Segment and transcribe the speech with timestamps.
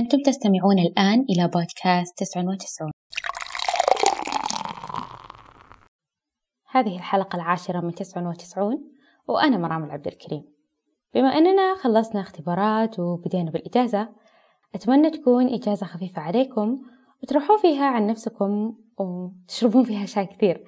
[0.00, 2.90] أنتم تستمعون الآن إلى بودكاست 99
[6.70, 8.92] هذه الحلقة العاشرة من 99
[9.28, 10.44] وأنا مرام العبد الكريم.
[11.14, 14.08] بما أننا خلصنا اختبارات وبدينا بالإجازة
[14.74, 16.80] أتمنى تكون إجازة خفيفة عليكم
[17.22, 20.64] وتروحون فيها عن نفسكم وتشربون فيها شاي كثير.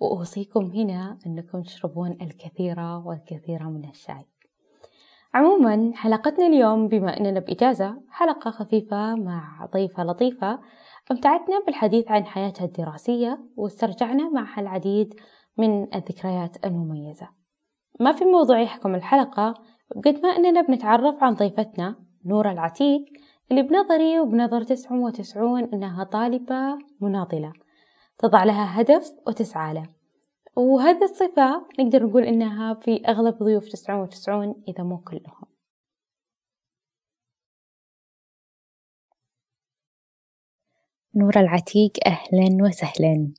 [0.00, 4.31] وأوصيكم هنا أنكم تشربون الكثير والكثير من الشاي.
[5.34, 10.58] عموما حلقتنا اليوم بما أننا بإجازة حلقة خفيفة مع ضيفة لطيفة.
[11.10, 15.14] أمتعتنا بالحديث عن حياتها الدراسية واسترجعنا معها العديد
[15.58, 17.28] من الذكريات المميزة.
[18.00, 19.54] ما في موضوع يحكم الحلقة
[20.04, 23.04] قد ما أننا بنتعرف عن ضيفتنا نورة العتيق
[23.50, 27.52] اللي بنظري وبنظر تسعة وتسعون إنها طالبة مناضلة.
[28.18, 30.01] تضع لها هدف وتسعى له.
[30.56, 35.46] وهذه الصفة نقدر نقول إنها في أغلب ضيوف تسعون وتسعون إذا مو كلهم.
[41.14, 43.32] نورة العتيق أهلا وسهلا.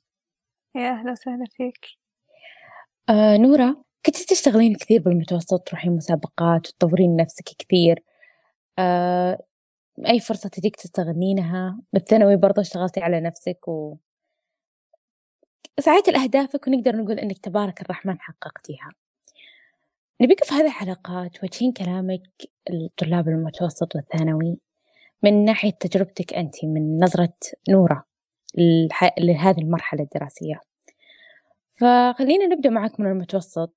[0.76, 1.86] يا أهلا وسهلا فيك.
[3.08, 8.04] آه نورة كنت تشتغلين كثير بالمتوسط تروحين مسابقات وتطورين نفسك كثير.
[8.78, 9.38] آه
[10.08, 13.96] أي فرصة تجيك تستغنينها؟ بالثانوي برضه اشتغلتي على نفسك و
[15.80, 18.90] سعيتي لأهدافك ونقدر نقول إنك تبارك الرحمن حققتيها.
[20.20, 22.22] نبيك في هذه الحلقات توجهين كلامك
[22.70, 24.58] للطلاب المتوسط والثانوي
[25.22, 27.34] من ناحية تجربتك أنت من نظرة
[27.68, 28.04] نورة
[29.18, 30.60] لهذه المرحلة الدراسية.
[31.76, 33.74] فخلينا نبدأ معك من المتوسط.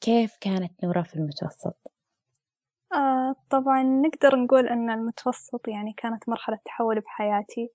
[0.00, 1.92] كيف كانت نورة في المتوسط؟
[2.92, 7.70] آه طبعا نقدر نقول أن المتوسط يعني كانت مرحلة تحول بحياتي.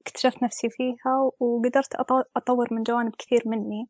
[0.00, 1.94] اكتشفت نفسي فيها وقدرت
[2.36, 3.88] أطور من جوانب كثير مني.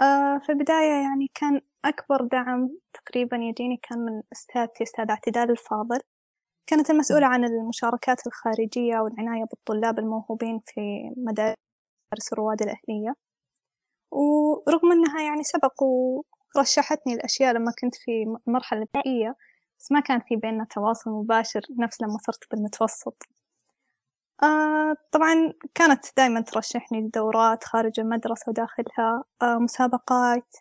[0.00, 6.00] آه في البداية يعني كان أكبر دعم تقريبا يجيني كان من أستاذتي أستاذ اعتدال الفاضل.
[6.66, 10.80] كانت المسؤولة عن المشاركات الخارجية والعناية بالطلاب الموهوبين في
[11.16, 11.56] مدارس
[12.32, 13.14] الرواد الأهلية.
[14.12, 15.82] ورغم أنها يعني سبق
[16.56, 18.10] ورشحتني الأشياء لما كنت في
[18.48, 19.36] المرحلة الابتدائية
[19.80, 23.35] بس ما كان في بيننا تواصل مباشر نفس لما صرت بالمتوسط.
[24.42, 30.56] آه طبعا كانت دايما ترشحني لدورات خارج المدرسة وداخلها آه مسابقات.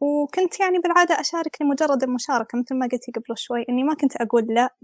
[0.00, 4.46] وكنت يعني بالعادة أشارك لمجرد المشاركة مثل ما قلتي قبل شوي إني ما كنت أقول
[4.48, 4.74] لا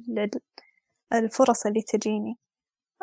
[1.14, 2.38] للفرص اللي تجيني.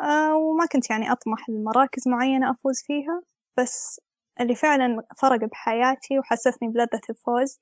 [0.02, 3.22] آه وما كنت يعني أطمح لمراكز معينة أفوز فيها
[3.58, 4.00] بس
[4.40, 7.58] اللي فعلا فرق بحياتي وحسسني بلذة الفوز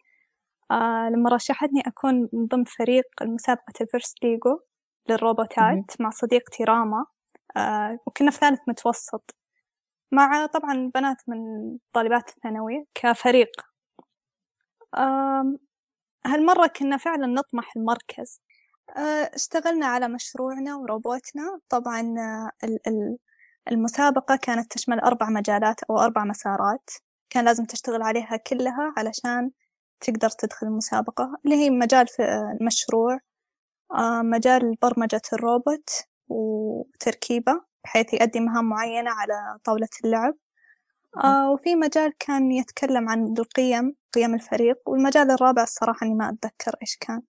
[0.70, 4.60] آه لما رشحتني أكون من ضمن فريق المسابقة ال FIRST LEGO
[5.10, 7.06] للروبوتات مع صديقتي راما.
[8.06, 9.34] وكنا في ثالث متوسط.
[10.12, 11.38] مع طبعا بنات من
[11.92, 13.50] طالبات الثانوي كفريق.
[14.97, 15.54] آه
[16.26, 18.41] هالمرة كنا فعلا نطمح المركز.
[18.97, 21.60] آه اشتغلنا على مشروعنا وروبوتنا.
[21.69, 22.50] طبعا آه
[23.72, 26.91] المسابقة كانت تشمل أربع مجالات أو أربع مسارات.
[27.31, 29.50] كان لازم تشتغل عليها كلها علشان
[30.00, 32.22] تقدر تدخل المسابقة اللي هي مجال في
[32.60, 33.19] المشروع.
[33.94, 35.91] آه، مجال برمجة الروبوت.
[36.28, 40.34] وتركيبة بحيث يؤدي مهام معينة على طاولة اللعب.
[41.24, 46.76] آه، وفي مجال كان يتكلم عن القيم قيم الفريق والمجال الرابع الصراحة إني ما أتذكر
[46.82, 47.22] إيش كان.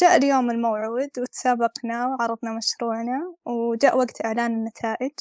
[0.00, 5.12] جاء اليوم الموعود وتسابقنا وعرضنا مشروعنا وجاء وقت إعلان النتائج.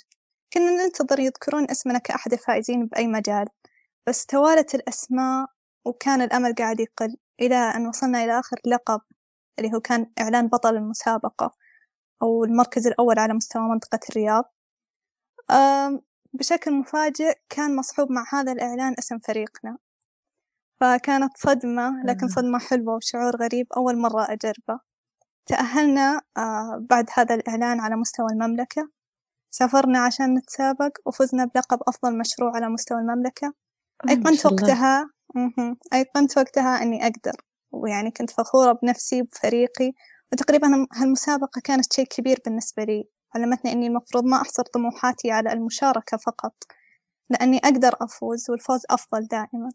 [0.54, 3.48] كنا ننتظر يذكرون اسمنا كأحد الفائزين بأي مجال.
[4.08, 5.48] بس توالت الأسماء
[5.86, 9.02] وكان الأمل قاعد يقل إلى أن وصلنا إلى آخر لقب
[9.60, 11.63] اللي هو كان إعلان بطل المسابقة.
[12.24, 14.54] أو المركز الأول على مستوى منطقة الرياض.
[16.34, 19.78] بشكل مفاجئ كان مصحوب مع هذا الإعلان اسم فريقنا.
[20.82, 24.80] فكانت صدمة لكن صدمة حلوة وشعور غريب أول مرة أجربه.
[25.46, 28.90] تأهلنا آه، بعد هذا الإعلان على مستوى المملكة.
[29.52, 33.54] سافرنا عشان نتسابق وفزنا بلقب أفضل مشروع على مستوى المملكة.
[34.10, 35.10] أيقنت وقتها
[35.94, 37.36] أيقنت وقتها أني أقدر.
[37.72, 39.94] ويعني كنت فخورة بنفسي وبفريقي
[40.34, 43.08] وتقريبا هالمسابقة كانت شيء كبير بالنسبة لي.
[43.36, 46.54] علمتني أني المفروض ما أحصر طموحاتي على المشاركة فقط
[47.30, 49.70] لأني أقدر أفوز والفوز أفضل دائما.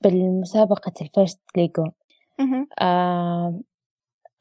[0.00, 1.84] بالمسابقة ال FIRST LEGO
[2.80, 3.60] آه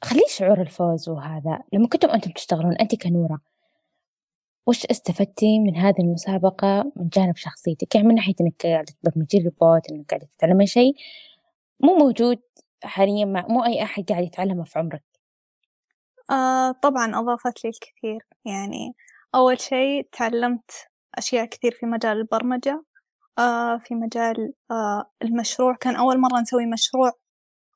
[0.03, 3.39] خليه شعور الفوز وهذا لما كنتم أنتم تشتغلون أنت كنورة
[4.67, 9.91] وش استفدتي من هذه المسابقة من جانب شخصيتك؟ يعني من ناحية إنك قاعدة تبرمجين ريبوت
[9.91, 10.93] إنك قاعدة تتعلمين شيء
[11.79, 12.39] مو موجود
[12.83, 15.03] حاليا مع مو أي أحد قاعد يتعلمه في عمرك.
[16.31, 18.25] آه طبعا أضافت لي الكثير.
[18.45, 18.93] يعني
[19.35, 20.71] أول شيء تعلمت
[21.15, 22.83] أشياء كثير في مجال البرمجة.
[23.39, 25.75] آه في مجال آه المشروع.
[25.75, 27.11] كان أول مرة نسوي مشروع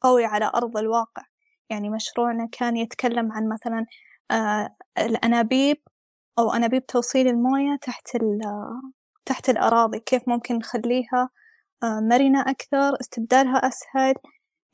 [0.02, 1.24] قوي على أرض الواقع.
[1.70, 3.86] يعني مشروعنا كان يتكلم عن مثلا
[4.32, 5.78] آه الأنابيب
[6.40, 8.08] أو أنابيب توصيل الموية تحت
[9.26, 10.00] تحت الأراضي.
[10.00, 11.30] كيف ممكن نخليها
[11.84, 14.14] آه مرنة أكثر استبدالها أسهل.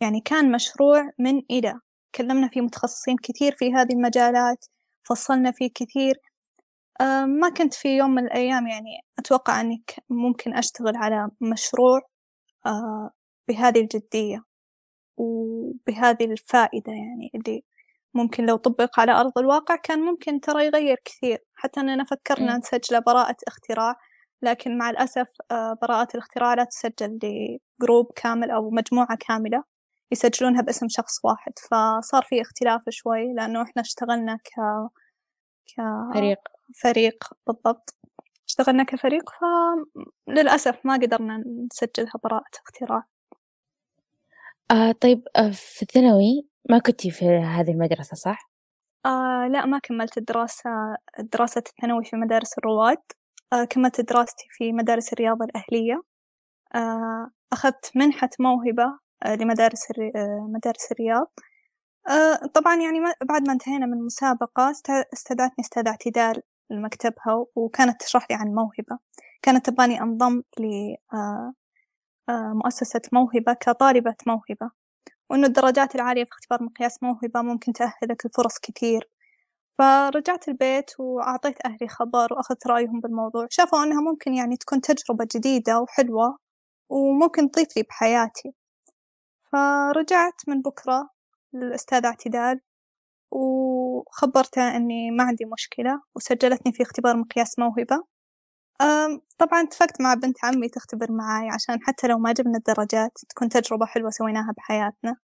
[0.04, 1.80] يعني كان مشروع من إلى.
[2.16, 4.66] كلمنا فيه متخصصين كثير في هذه المجالات
[5.04, 6.16] فصلنا فيه كثير.
[7.02, 12.02] آه ما كنت في يوم من الأيام يعني أتوقع أني ممكن أشتغل على مشروع
[12.66, 13.12] آه
[13.48, 14.44] بهذه الجدية
[15.18, 17.64] وبهذه الفائدة يعني اللي
[18.14, 21.40] ممكن لو طبق على أرض الواقع كان ممكن ترى يغير كثير.
[21.56, 23.96] حتى أننا فكرنا نسجله براءة اختراع
[24.42, 29.64] لكن مع الأسف آه، براءة الاختراع لا تسجل لجروب كامل أو مجموعة كاملة.
[30.12, 34.50] يسجلونها باسم شخص واحد فصار في اختلاف شوي لأنه إحنا اشتغلنا ك
[36.14, 36.40] فريق.
[36.82, 37.96] فريق بالضبط.
[38.48, 39.30] اشتغلنا كفريق
[40.28, 43.04] فللأسف ما قدرنا نسجلها براءة اختراع.
[44.72, 48.52] آه طيب آه في الثانوي ما كنتي في هذه المدرسة صح؟
[49.06, 50.70] آه لا ما كملت الدراسة
[51.20, 53.02] دراسة الثانوي في مدارس الرواد.
[53.54, 56.04] آه كملت دراستي في مدارس الرياضة الأهلية.
[56.76, 61.32] آه أخذت منحة موهبة لمدارس آه مدارس الرياض.
[62.10, 63.00] آه طبعا يعني
[63.30, 64.72] بعد ما انتهينا من المسابقة
[65.14, 66.42] استدعتني أستاذ اعتدال
[66.72, 69.00] لمكتبها وكانت تشرح لي عن موهبة.
[69.42, 71.54] كانت تبغاني أنضم ل آه
[72.30, 74.72] آه، مؤسسة موهبة كطالبة موهبة.
[75.30, 79.10] وإنه الدرجات العالية في اختبار مقياس موهبة ممكن تأهلك لفرص كثير.
[79.80, 83.48] فرجعت البيت وأعطيت أهلي خبر وأخذت رأيهم بالموضوع.
[83.52, 86.38] شافوا أنها ممكن يعني تكون تجربة جديدة وحلوة
[86.90, 88.54] وممكن تضيف لي بحياتي.
[89.54, 91.10] فرجعت من بكرة
[91.54, 92.60] للأستاذ اعتدال
[93.32, 98.04] وخبرته أني ما عندي مشكلة وسجلتني في اختبار مقياس موهبة.
[99.38, 103.86] طبعا اتفقت مع بنت عمي تختبر معاي عشان حتى لو ما جبنا الدرجات تكون تجربة
[103.86, 105.16] حلوة سويناها بحياتنا.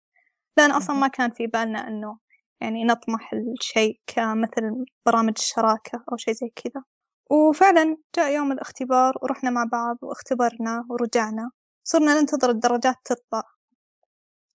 [0.58, 2.20] لأن أصلا ما كان في بالنا إنه
[2.62, 6.84] يعني نطمح لشيء كمثل برامج الشراكة أو شيء زي كذا.
[7.32, 11.52] وفعلا جاء يوم الاختبار ورحنا مع بعض واختبرنا ورجعنا.
[11.84, 13.44] صرنا ننتظر الدرجات تطلع.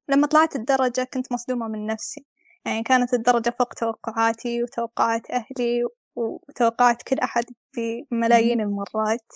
[0.09, 2.27] لما طلعت الدرجة كنت مصدومة من نفسي.
[2.65, 5.85] يعني كانت الدرجة فوق توقعاتي وتوقعات أهلي
[6.17, 7.45] وتوقعت كل أحد
[7.77, 9.33] بملايين المرات.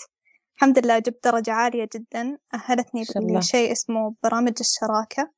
[0.56, 2.38] الحمد لله جبت درجة عالية جدا.
[2.54, 3.04] أهلتني
[3.38, 5.32] لشيء اسمه برامج الشراكة.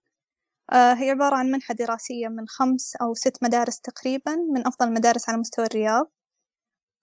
[0.73, 5.29] آه هي عبارة عن منحة دراسية من خمس أو ست مدارس تقريبا من أفضل المدارس
[5.29, 6.11] على مستوى الرياض.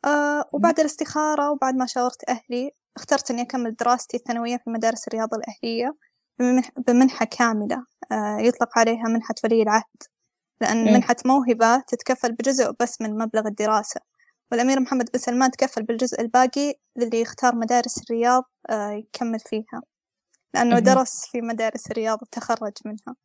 [0.06, 5.38] آه وبعد الاستخارة وبعد ما شاورت أهلي اخترت إني أكمل دراستي الثانوية في مدارس الرياضة
[5.38, 5.98] الأهلية.
[6.88, 10.04] بمنحة كاملة آه يطلق عليها منحة ولي العهد.
[10.62, 14.02] لأن منحة موهبة تتكفل بجزء بس من مبلغ الدراسة.
[14.52, 19.82] والأمير محمد بن سلمان تكفل بالجزء الباقي للي يختار مدارس الرياض آه، يكمل فيها.
[20.54, 23.16] لأنه درس في مدارس الرياض وتخرج منها.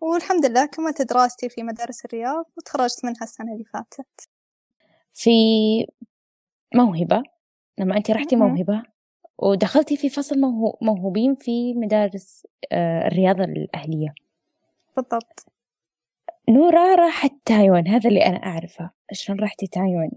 [0.00, 4.28] والحمد لله كملت دراستي في مدارس الرياض وتخرجت منها السنة اللي فاتت.
[5.14, 5.30] في
[6.74, 7.22] موهبة؟
[7.78, 8.82] لما أنت رحتي موهبة؟
[9.38, 10.40] ودخلتي في فصل
[10.82, 14.14] موهوبين في مدارس آه، الرياضة الأهلية.
[14.96, 15.46] بالضبط.
[16.48, 18.90] نورا راحت تايوان هذا اللي أنا أعرفه.
[19.12, 20.10] شلون رحتي تايوان؟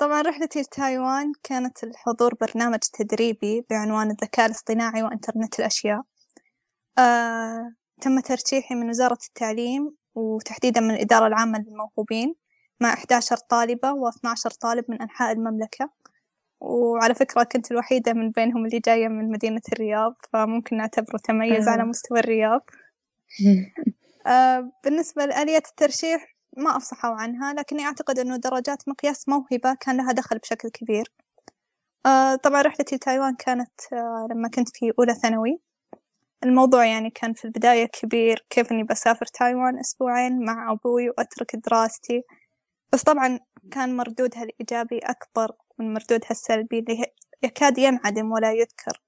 [0.00, 6.02] طبعا رحلتي لتايوان كانت الحضور برنامج تدريبي بعنوان الذكاء الاصطناعي وإنترنت الأشياء.
[6.98, 12.34] أه تم ترشيحي من وزارة التعليم وتحديدا من الإدارة العامة للموهوبين
[12.80, 15.90] مع 11 طالبة و12 طالب من أنحاء المملكة.
[16.64, 21.84] وعلى فكرة كنت الوحيدة من بينهم اللي جاية من مدينة الرياض فممكن نعتبره تميز على
[21.84, 22.60] مستوى الرياض.
[24.26, 30.12] أه بالنسبة لآلية الترشيح ما أفصحوا عنها لكني أعتقد أنه درجات مقياس موهبة كان لها
[30.12, 31.12] دخل بشكل كبير.
[32.06, 35.60] آه طبعا رحلتي لتايوان كانت آه لما كنت في أولى ثانوي.
[36.44, 42.22] الموضوع يعني كان في البداية كبير كيف إني بسافر تايوان أسبوعين مع أبوي وأترك دراستي.
[42.92, 43.38] بس طبعا
[43.70, 47.06] كان مردودها الإيجابي أكبر من مردودها السلبي اللي
[47.42, 49.02] يكاد ينعدم ولا يذكر.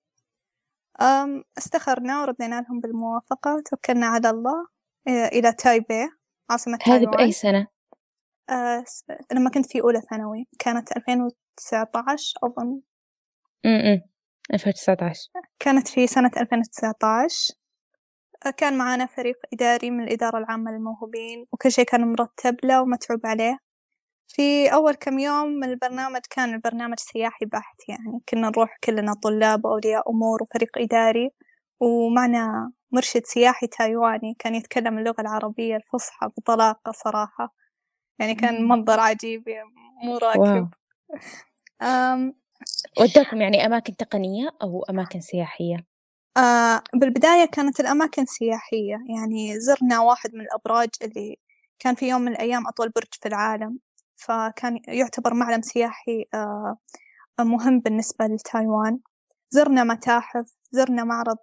[1.58, 4.66] استخرنا وردينا لهم بالموافقة وتوكلنا على الله
[5.08, 6.08] إلى تايبي
[6.50, 7.66] عاصمة هذه بأي سنة؟
[8.50, 8.85] آه
[9.32, 12.80] لما كنت في أولى ثانوي كانت 2019 أظن.
[13.66, 14.02] امم
[14.54, 17.54] 2019 كانت في سنة 2019
[18.46, 23.26] آه، كان معنا فريق إداري من الإدارة العامة للموهوبين وكل شيء كان مرتب له ومتعوب
[23.26, 23.58] عليه.
[24.28, 28.21] في أول كم يوم من البرنامج كان البرنامج سياحي بحت يعني.
[28.28, 31.30] كنا نروح كلنا طلاب وأولياء أمور وفريق إداري
[31.80, 37.54] ومعنا مرشد سياحي تايواني كان يتكلم اللغة العربية الفصحى بطلاقة صراحة.
[38.18, 39.45] يعني كان منظر عجيب
[40.02, 40.68] مو راكب.
[43.00, 45.87] وداكم يعني أماكن تقنية أو أماكن سياحية؟
[46.37, 48.97] آه بالبداية كانت الأماكن سياحية.
[49.16, 51.37] يعني زرنا واحد من الأبراج اللي
[51.78, 53.78] كان في يوم من الأيام أطول برج في العالم.
[54.16, 56.78] فكان يعتبر معلم سياحي آه
[57.40, 58.99] مهم بالنسبة لتايوان.
[59.50, 61.37] زرنا متاحف زرنا معرض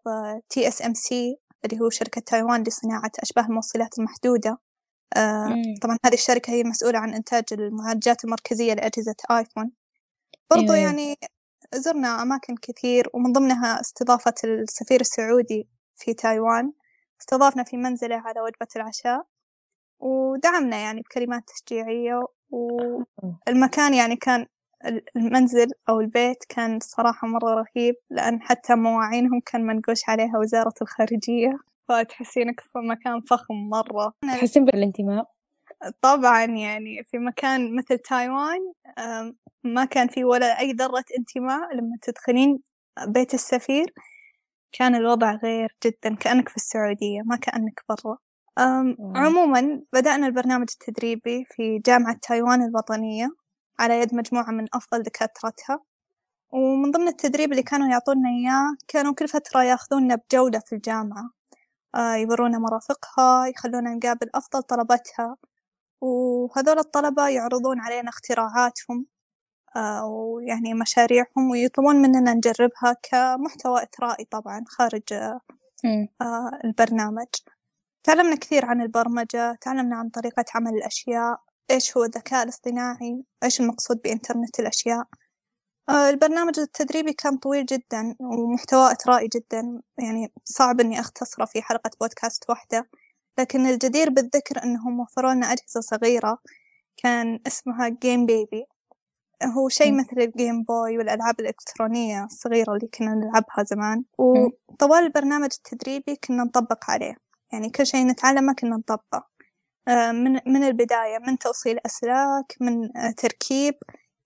[0.49, 4.57] TSMC اللي هو شركة تايوان لصناعة أشباه الموصلات المحدودة.
[5.17, 9.71] آه طبعا هذه الشركة هي المسؤولة عن إنتاج المعالجات المركزية لأجهزة آيفون.
[10.51, 10.77] برضو أيوة.
[10.77, 11.15] يعني
[11.75, 16.73] زرنا أماكن كثير ومن ضمنها استضافة السفير السعودي في تايوان.
[17.21, 19.25] استضافنا في منزله على وجبة العشاء.
[19.99, 22.21] ودعمنا يعني بكلمات تشجيعية
[22.53, 24.45] والمكان يعني كان
[25.15, 31.59] المنزل أو البيت كان صراحة مرة رهيب لأن حتى مواعينهم كان منقوش عليها وزارة الخارجية.
[31.89, 34.13] فتحسينك في مكان فخم مرة.
[34.21, 35.25] تحسين بالانتماء؟
[36.01, 38.73] طبعا يعني في مكان مثل تايوان
[39.63, 42.59] ما كان في ولا أي ذرة انتماء لما تدخلين
[43.07, 43.93] بيت السفير.
[44.71, 48.17] كان الوضع غير جدا كأنك في السعودية ما كأنك برا.
[49.15, 53.29] عموما بدأنا البرنامج التدريبي في جامعة تايوان الوطنية
[53.79, 55.79] على يد مجموعة من أفضل دكاترتها.
[56.51, 61.29] ومن ضمن التدريب اللي كانوا يعطونا إياه كانوا كل فترة يأخذونا بجولة في الجامعة.
[61.95, 65.37] آه يورونا مرافقها يخلونا نقابل أفضل طلبتها
[66.01, 69.05] وهذول الطلبة يعرضون علينا اختراعاتهم
[69.75, 75.13] آه ويعني مشاريعهم ويطلبون مننا نجربها كمحتوى إثرائي طبعا خارج
[76.21, 77.27] آه البرنامج.
[78.03, 81.39] تعلمنا كثير عن البرمجة تعلمنا عن طريقة عمل الأشياء
[81.71, 85.05] إيش هو الذكاء الاصطناعي إيش المقصود بإنترنت الأشياء.
[85.89, 91.91] آه البرنامج التدريبي كان طويل جدا ومحتواه إثرائي جدا يعني صعب إني أختصره في حلقة
[92.01, 92.89] بودكاست واحدة.
[93.39, 96.37] لكن الجدير بالذكر إنهم وفروا لنا أجهزة صغيرة
[96.97, 98.65] كان اسمها Game Baby
[99.57, 104.03] هو شيء مثل ال Game Boy والألعاب الإلكترونية الصغيرة اللي كنا نلعبها زمان.
[104.17, 107.15] وطوال البرنامج التدريبي كنا نطبق عليه.
[107.53, 109.29] يعني كل شيء نتعلمه كنا نطبقه.
[109.87, 113.73] آه، من من البداية من توصيل أسلاك من آه، تركيب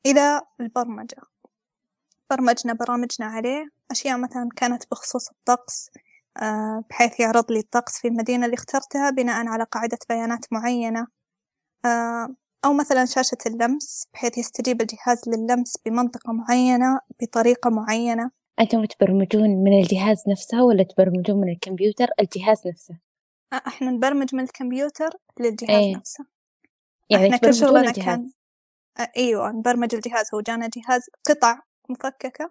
[0.06, 1.22] إلى البرمجة.
[2.30, 3.70] برمجنا برامجنا عليه.
[3.92, 5.90] أشياء مثلا كانت بخصوص الطقس
[6.42, 11.08] آه، بحيث يعرض لي الطقس في المدينة اللي اخترتها بناء على قاعدة بيانات معينة.
[12.66, 18.32] أو مثلا شاشة اللمس بحيث يستجيب الجهاز للمس بمنطقة معينة بطريقة معينة.
[18.60, 23.07] أنتم تبرمجون من الجهاز نفسه ولا تبرمجون من الكمبيوتر؟ الجهاز نفسه؟
[23.54, 25.96] إحنا نبرمج من الكمبيوتر للجهاز إيه.
[25.96, 26.26] نفسه.
[27.10, 28.32] يعني إحنا كل شغلنا كان
[29.18, 30.26] إيوه نبرمج الجهاز.
[30.34, 32.50] هو جانا جهاز قطع مفككة.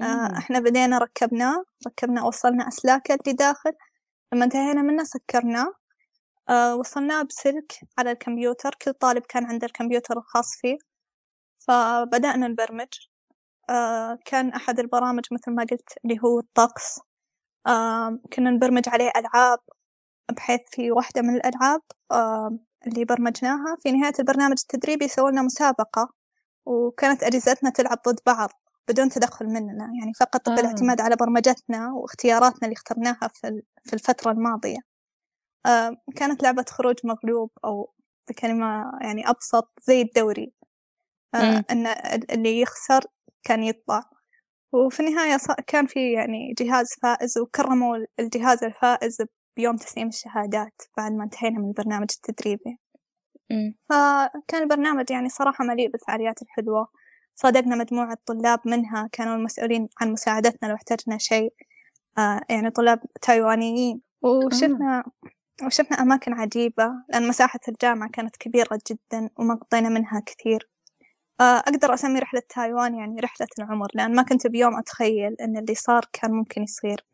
[0.00, 1.64] آه إحنا بدينا ركبناه.
[1.86, 3.72] ركبنا وصلنا أسلاكه اللي داخل.
[4.32, 5.72] لما انتهينا منه سكرناه.
[6.48, 8.74] آه وصلناه بسلك على الكمبيوتر.
[8.82, 10.76] كل طالب كان عنده الكمبيوتر الخاص فيه.
[11.58, 12.88] فبدأنا نبرمج.
[14.24, 17.00] كان أحد البرامج مثل ما قلت اللي هو الطقس.
[17.66, 19.58] آه كنا نبرمج عليه ألعاب.
[20.36, 21.80] بحيث في واحدة من الألعاب
[22.86, 26.08] اللي برمجناها في نهاية البرنامج التدريبي سوولنا مسابقة
[26.66, 28.50] وكانت أجهزتنا تلعب ضد بعض
[28.88, 30.54] بدون تدخل مننا يعني فقط آه.
[30.54, 33.28] بالاعتماد على برمجتنا واختياراتنا اللي اخترناها
[33.84, 34.78] في الفترة الماضية.
[36.16, 37.92] كانت لعبة خروج مغلوب أو
[38.28, 40.52] بكلمة يعني أبسط زي الدوري.
[41.70, 41.86] أن
[42.30, 43.04] اللي يخسر
[43.42, 44.10] كان يطلع.
[44.72, 49.22] وفي النهاية كان في يعني جهاز فائز وكرموا الجهاز الفائز
[49.58, 52.78] بيوم تسليم الشهادات بعد ما انتهينا من البرنامج التدريبي
[53.88, 56.88] فكان البرنامج يعني صراحة مليء بالفعاليات الحلوة.
[57.34, 61.54] صادقنا مجموعة طلاب منها كانوا المسؤولين عن مساعدتنا لو احتجنا شيء.
[62.18, 64.02] آه يعني طلاب تايوانيين.
[64.22, 65.04] وشفنا
[65.66, 70.70] وشفنا أماكن عجيبة لأن مساحة الجامعة كانت كبيرة جدا وما قضينا منها كثير.
[71.40, 75.74] آه أقدر أسمي رحلة تايوان يعني رحلة العمر لأن ما كنت بيوم أتخيل أن اللي
[75.74, 77.06] صار كان ممكن يصير.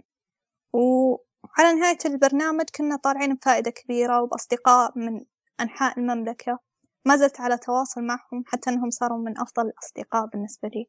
[0.72, 1.16] و...
[1.58, 5.24] على نهاية البرنامج كنا طالعين بفائدة كبيرة وبأصدقاء من
[5.60, 6.58] أنحاء المملكة.
[7.06, 10.88] ما زلت على تواصل معهم حتى أنهم صاروا من أفضل الأصدقاء بالنسبة لي.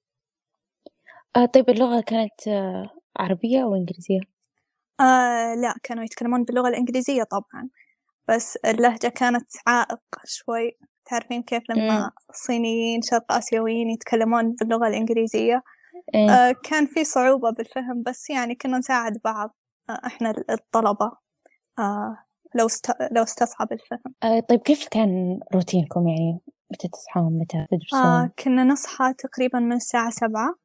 [1.35, 4.19] آه طيب اللغة كانت آه عربية أو إنجليزية؟
[4.99, 7.69] آه لا كانوا يتكلمون باللغة الإنجليزية طبعا
[8.27, 10.77] بس اللهجة كانت عائق شوي.
[11.05, 15.63] تعرفين كيف لما الصينيين شرق آسيويين يتكلمون باللغة الإنجليزية؟
[16.15, 19.55] إيه؟ آه كان في صعوبة بالفهم بس يعني كنا نساعد بعض.
[19.89, 21.11] إحنا الطلبة
[21.79, 22.17] آه،
[22.55, 22.91] لو است...
[23.11, 24.13] لو استصعب الفهم.
[24.23, 26.39] آه طيب كيف كان روتينكم؟ يعني
[26.71, 30.55] متى تصحون؟ متى تدرسون؟ آه كنا نصحى تقريبا من الساعة سبعة.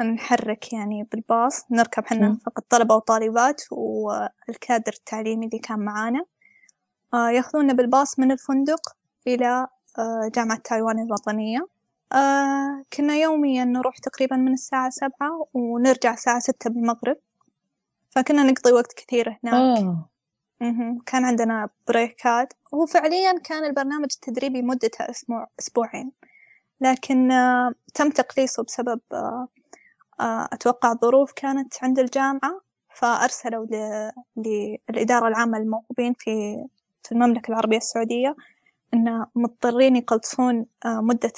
[0.00, 6.24] نحرك يعني بالباص نركب حنا فقط طلبة وطالبات والكادر التعليمي اللي كان معانا.
[7.14, 9.66] آه يأخذونا بالباص من الفندق إلى
[9.98, 11.68] آه جامعة تايوان الوطنية.
[12.12, 17.16] آه كنا يوميا نروح تقريبا من الساعة سبعة ونرجع الساعة ستة بالمغرب.
[18.10, 19.54] فكنا نقضي وقت كثير هناك.
[20.60, 20.98] مهم.
[21.06, 26.12] كان عندنا بريكات هو فعليا كان البرنامج التدريبي مدته أسبوع أسبوعين
[26.80, 29.48] لكن آه، تم تقليصه بسبب آه،
[30.20, 32.60] آه، أتوقع ظروف كانت عند الجامعة
[32.94, 33.66] فأرسلوا
[34.36, 36.64] للإدارة العامة للموهوبين في
[37.02, 38.36] في المملكة العربية السعودية
[38.94, 41.32] إن مضطرين يقلصون مدة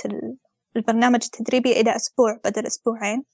[0.76, 3.24] البرنامج التدريبي إلى أسبوع بدل أسبوعين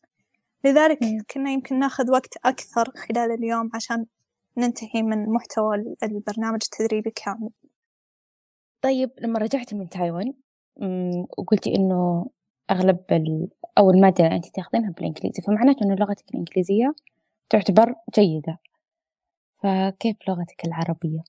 [0.66, 0.98] لذلك
[1.30, 4.06] كنا يمكن ناخذ وقت أكثر خلال اليوم عشان
[4.56, 7.50] ننتهي من محتوى البرنامج التدريبي كامل.
[8.82, 10.34] طيب لما رجعتي من تايوان
[11.38, 12.30] وقلتي إنه
[12.70, 13.48] أغلب ال...
[13.78, 16.94] أو المادة اللي أنت تاخذينها بالإنجليزي فمعناته إنه لغتك الإنجليزية
[17.50, 18.58] تعتبر جيدة.
[19.62, 21.24] فكيف لغتك العربية؟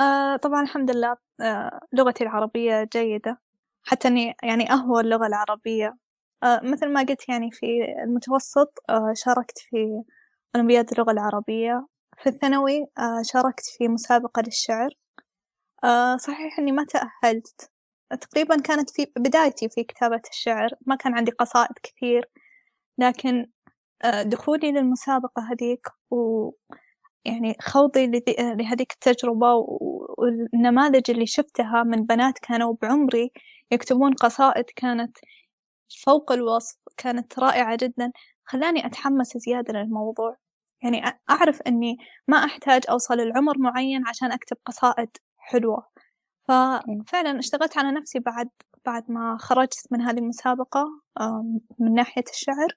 [0.00, 3.40] آه طبعا الحمد لله آه لغتي العربية جيدة.
[3.82, 6.03] حتى أني يعني أهوى اللغة العربية.
[6.44, 7.66] مثل ما قلت يعني في
[8.04, 10.02] المتوسط آه شاركت في
[10.56, 11.86] أولمبياد اللغة العربية.
[12.18, 14.90] في الثانوي آه شاركت في مسابقة للشعر.
[15.84, 17.70] آه صحيح إني ما تأهلت.
[18.20, 22.30] تقريبا كانت في بدايتي في كتابة الشعر ما كان عندي قصائد كثير.
[22.98, 23.46] لكن
[24.04, 26.50] آه دخولي للمسابقة هذيك و
[27.24, 28.06] يعني خوضي
[28.58, 29.54] لهذيك التجربة
[30.18, 33.30] والنماذج اللي شفتها من بنات كانوا بعمري
[33.72, 35.18] يكتبون قصائد كانت
[36.04, 38.12] فوق الوصف كانت رائعة جدا.
[38.44, 40.36] خلاني أتحمس زيادة للموضوع.
[40.82, 41.96] يعني أعرف أني
[42.28, 45.86] ما أحتاج أوصل لعمر معين عشان أكتب قصائد حلوة.
[46.48, 48.48] ففعلا اشتغلت على نفسي بعد
[48.86, 50.86] بعد ما خرجت من هذه المسابقة
[51.78, 52.68] من ناحية الشعر.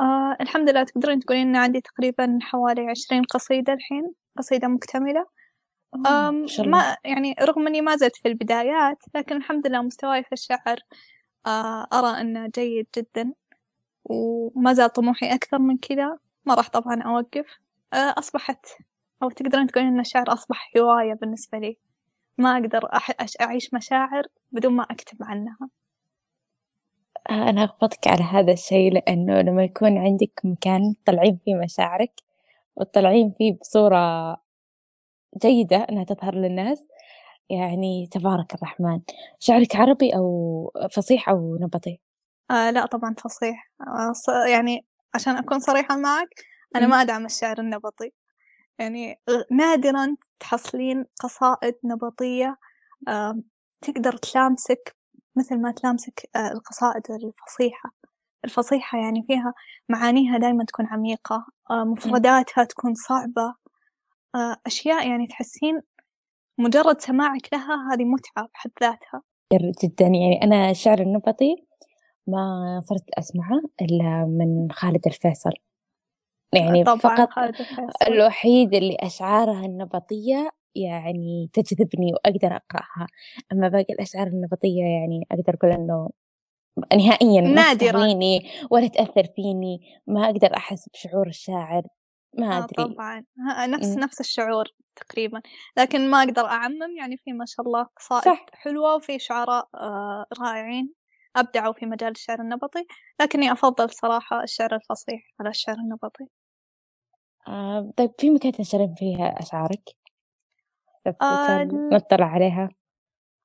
[0.00, 5.26] آه الحمد لله تقدرين تقولين إن عندي تقريبا حوالي عشرين قصيدة الحين قصيدة مكتملة.
[6.06, 10.58] آم ما يعني رغم إني ما زلت في البدايات لكن الحمد لله مستواي في الشعر
[10.66, 11.13] آه
[11.92, 13.32] أرى إنه جيد جدا
[14.04, 16.18] وما زال طموحي أكثر من كذا.
[16.44, 17.46] ما راح طبعا أوقف.
[17.92, 18.66] آه أصبحت
[19.22, 21.78] أو تقدرين تقولين إن الشعر أصبح هواية بالنسبة لي.
[22.38, 22.88] ما أقدر
[23.40, 25.68] أعيش مشاعر بدون ما أكتب عنها.
[27.30, 32.12] آه، أنا أخبطك على هذا الشيء لأنه لما يكون عندك مكان تطلعين فيه مشاعرك
[32.76, 34.36] وتطلعين فيه بصورة
[35.42, 36.88] جيدة إنها تظهر للناس
[37.50, 39.00] يعني تبارك الرحمن.
[39.38, 42.00] شعرك عربي أو فصيح أو نبطي؟
[42.50, 43.70] آه لا طبعا فصيح.
[43.80, 46.28] آه يعني عشان أكون صريحة معك
[46.76, 48.12] أنا ما أدعم الشعر النبطي.
[48.78, 52.56] يعني نادرا تحصلين قصائد نبطية.
[53.08, 53.40] آه
[53.80, 54.96] تقدر تلامسك
[55.36, 57.94] مثل ما تلامسك آه القصائد الفصيحة.
[58.44, 59.54] الفصيحة يعني فيها
[59.88, 63.54] معانيها دايما تكون عميقة آه مفرداتها تكون صعبة.
[64.34, 65.80] آه أشياء يعني تحسين
[66.58, 69.22] مجرد سماعك لها هذه متعة بحد ذاتها.
[69.84, 70.04] جدا.
[70.04, 71.56] يعني أنا الشعر النبطي
[72.26, 75.52] ما صرت أسمعه إلا من خالد الفيصل.
[76.54, 78.06] يعني طبعا فقط خالد الفيصل.
[78.08, 83.06] الوحيد اللي أشعارها النبطية يعني تجذبني وأقدر أقرأها.
[83.52, 86.10] أما باقي الأشعار النبطية يعني أقدر أقول إنه
[86.94, 88.06] نهائيا نادرا.
[88.70, 91.82] ولا تأثر فيني ما أقدر أحس بشعور الشاعر.
[92.38, 92.94] ما آه، أدري.
[92.94, 93.24] طبعا.
[93.66, 94.64] نفس نفس الشعور
[94.96, 95.42] تقريبا.
[95.76, 98.46] لكن ما أقدر أعمم يعني في ما شاء الله قصائد صح.
[98.52, 100.92] حلوة وفي شعراء آه، رائعين.
[101.36, 102.86] أبدعوا في مجال الشعر النبطي.
[103.20, 106.24] لكني أفضل صراحة الشعر الفصيح على الشعر النبطي.
[107.48, 109.82] آه طيب في مكان تنشرين فيها أشعارك؟
[111.22, 112.68] آه نطلع عليها؟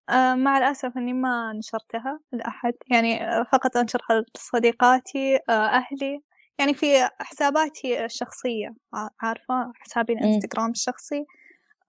[0.09, 2.73] آه مع الأسف إني ما نشرتها لأحد.
[2.91, 3.19] يعني
[3.51, 6.21] فقط أنشرها لصديقاتي آه أهلي.
[6.59, 8.75] يعني في حساباتي الشخصية
[9.21, 11.25] عارفة؟ حسابي الإنستغرام الشخصي.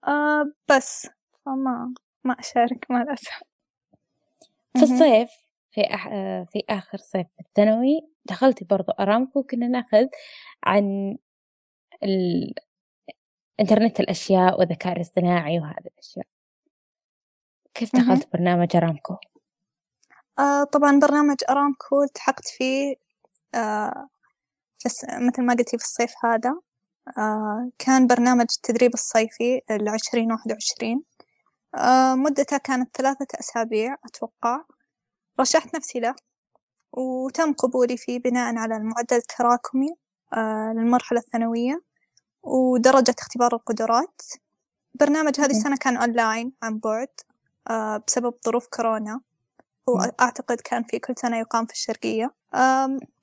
[0.07, 1.09] آه بس.
[1.45, 3.43] فما ما أشارك مع الأسف.
[4.77, 5.29] في الصيف
[5.71, 6.09] في أح...
[6.51, 10.07] في آخر صيف الثانوي دخلتي برضو أرامكو كنا نأخذ
[10.63, 11.17] عن
[12.03, 12.53] ال...
[13.59, 16.25] إنترنت الأشياء والذكاء الاصطناعي وهذه الأشياء.
[17.73, 19.17] كيف دخلت برنامج أرامكو؟
[20.39, 22.95] آه طبعا برنامج أرامكو التحقت فيه
[23.55, 24.07] آه
[24.85, 26.55] بس مثل ما قلتي في الصيف هذا
[27.17, 31.03] آه كان برنامج التدريب الصيفي العشرين واحد وعشرين.
[31.75, 34.63] آه مدته كانت ثلاثة أسابيع أتوقع.
[35.39, 36.15] رشحت نفسي له
[36.93, 39.89] وتم قبولي فيه بناء على المعدل التراكمي
[40.33, 41.81] آه للمرحلة الثانوية
[42.43, 44.21] ودرجة اختبار القدرات.
[44.95, 47.07] برنامج هذه السنة كان أونلاين عن بعد
[47.69, 49.21] آه بسبب ظروف كورونا.
[49.87, 52.33] وأعتقد كان في كل سنة يقام في الشرقية.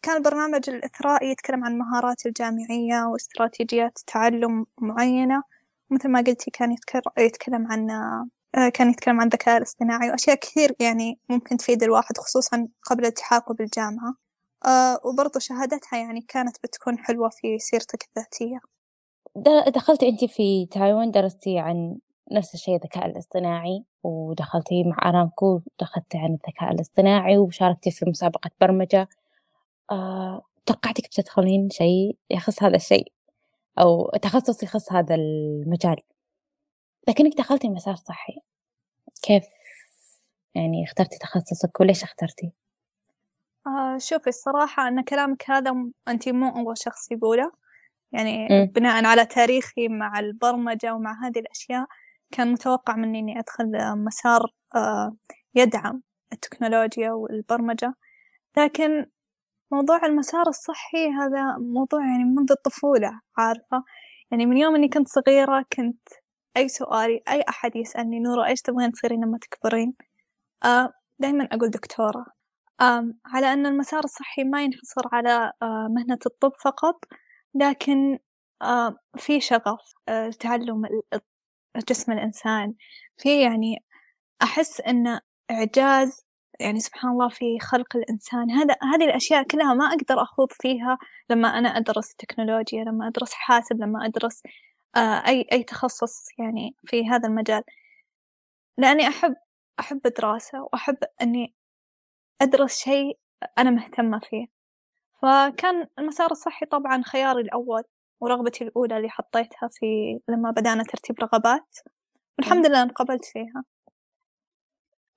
[0.03, 5.43] كان البرنامج الإثرائي يتكلم عن مهارات الجامعية واستراتيجيات تعلم معينة.
[5.91, 6.77] مثل ما قلتي كان
[7.19, 7.91] يتكلم عن
[8.55, 13.55] آه، كان يتكلم عن الذكاء الاصطناعي وأشياء كثير يعني ممكن تفيد الواحد خصوصا قبل التحاقه
[13.55, 14.15] بالجامعة.
[14.67, 18.61] آه وبرضو شهادتها يعني كانت بتكون حلوة في سيرتك الذاتية.
[19.75, 21.99] دخلت أنت في تايوان درستي عن
[22.33, 29.09] نفس الشيء الذكاء الاصطناعي ودخلتي مع أرامكو دخلتي عن الذكاء الاصطناعي وشاركتي في مسابقة برمجة.
[29.91, 33.13] آه، توقعتك بتدخلين شيء يخص هذا الشيء؟
[33.79, 35.97] أو تخصص يخص هذا المجال؟
[37.09, 38.41] لكنك دخلتي مسار صحي.
[39.23, 39.45] كيف
[40.55, 42.53] يعني اخترتي تخصصك وليش اخترتي؟
[43.67, 45.73] آه شوفي الصراحة أن كلامك هذا
[46.09, 47.53] أنت مو أول شخص يقوله.
[48.13, 48.67] يعني م.
[48.67, 51.87] بناء على تاريخي مع البرمجة ومع هذه الأشياء
[52.33, 53.73] كان متوقع مني إني أدخل
[54.05, 55.17] مسار آه
[55.55, 57.95] يدعم التكنولوجيا والبرمجة.
[58.57, 59.07] لكن
[59.73, 63.85] موضوع المسار الصحي هذا موضوع يعني منذ الطفولة عارفة؟
[64.31, 66.09] يعني من يوم إني كنت صغيرة كنت
[66.57, 69.95] أي سؤال أي أحد يسألني نورة إيش تبغين تصيرين لما تكبرين؟
[70.65, 72.27] آه دايما أقول دكتورة.
[72.81, 77.05] آه على أن المسار الصحي ما ينحصر على آه مهنة الطب فقط
[77.55, 78.19] لكن
[78.63, 80.83] آه في شغف آه تعلم
[81.89, 82.75] جسم الإنسان.
[83.19, 83.85] في يعني
[84.43, 86.25] أحس أن إعجاز
[86.61, 88.51] يعني سبحان الله في خلق الإنسان.
[88.51, 90.99] هذا هذه الأشياء كلها ما أقدر أخوض فيها
[91.31, 94.43] لما أنا أدرس تكنولوجيا لما أدرس حاسب لما أدرس
[94.97, 97.63] آه أي أي تخصص يعني في هذا المجال.
[98.79, 99.37] لأني أحب
[99.81, 101.55] أحب الدراسة وأحب إني
[102.43, 103.19] أدرس شيء
[103.59, 104.47] أنا مهتمة فيه.
[105.23, 107.83] فكان المسار الصحي طبعا خياري الأول.
[108.21, 111.77] ورغبتي الأولى اللي حطيتها في لما بدأنا ترتيب رغبات.
[112.39, 113.65] والحمد لله انقبلت فيها.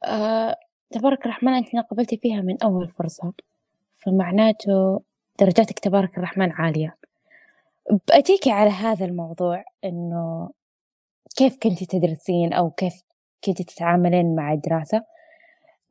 [0.03, 0.55] آه،
[0.91, 3.33] تبارك الرحمن أنت قبلتي فيها من أول فرصة.
[3.97, 5.01] فمعناته
[5.39, 6.97] درجاتك تبارك الرحمن عالية.
[8.07, 10.51] بأتيكي على هذا الموضوع إنه
[11.37, 13.03] كيف كنتي تدرسين أو كيف
[13.45, 15.03] كنتي تتعاملين مع الدراسة؟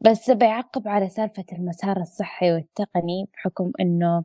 [0.01, 4.25] بس بيعقب على سالفة المسار الصحي والتقني بحكم إنه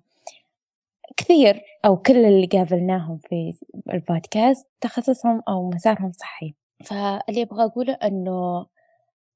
[1.18, 3.54] كثير أو كل اللي قابلناهم في
[3.94, 6.54] البودكاست تخصصهم أو مسارهم صحي.
[6.86, 8.66] فاللي أبغى أقوله إنه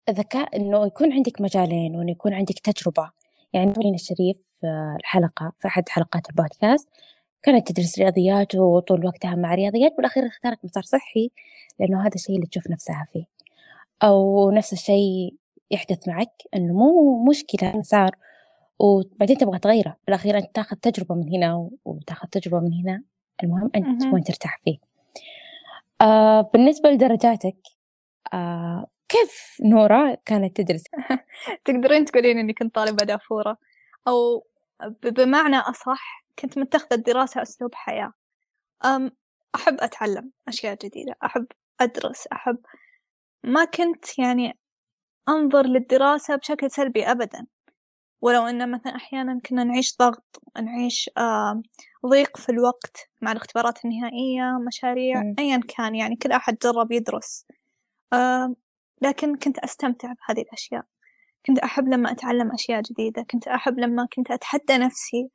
[0.09, 3.11] الذكاء إنه يكون عندك مجالين وإنه يكون عندك تجربة.
[3.53, 6.89] يعني نورين الشريف في الحلقة في أحد حلقات البودكاست.
[7.43, 11.31] كانت تدرس رياضيات وطول وقتها مع رياضيات بالأخير اختارت مسار صحي
[11.79, 13.25] لأنه هذا الشيء اللي تشوف نفسها فيه.
[14.03, 15.35] أو نفس الشيء
[15.71, 18.11] يحدث معك إنه مو مشكلة مسار
[18.79, 19.95] وبعدين تبغى تغيره.
[20.05, 23.03] بالأخير أنت تاخذ تجربة من هنا وتاخذ تجربة من هنا.
[23.43, 24.77] المهم أنت وين ترتاح فيه.
[26.01, 27.57] آه بالنسبة لدرجاتك
[28.33, 30.83] آه كيف نورا كانت تدرس؟
[31.65, 33.57] تقدرين تقولين إني كنت طالبة دافورة؟
[34.07, 34.45] أو
[35.03, 38.13] بمعنى أصح كنت متخذة الدراسة أسلوب حياة.
[38.85, 39.11] أم
[39.55, 41.45] أحب أتعلم أشياء جديدة أحب
[41.81, 42.57] أدرس أحب.
[43.43, 44.57] ما كنت يعني
[45.29, 47.45] أنظر للدراسة بشكل سلبي أبدا.
[48.21, 51.09] ولو أن مثلا أحيانا كنا نعيش ضغط نعيش
[52.05, 55.21] ضيق في الوقت مع الاختبارات النهائية مشاريع.
[55.39, 57.45] أيا كان يعني كل أحد جرب يدرس.
[59.01, 60.85] لكن كنت أستمتع بهذه الأشياء.
[61.45, 63.21] كنت أحب لما أتعلم أشياء جديدة.
[63.31, 65.29] كنت أحب لما كنت أتحدى نفسي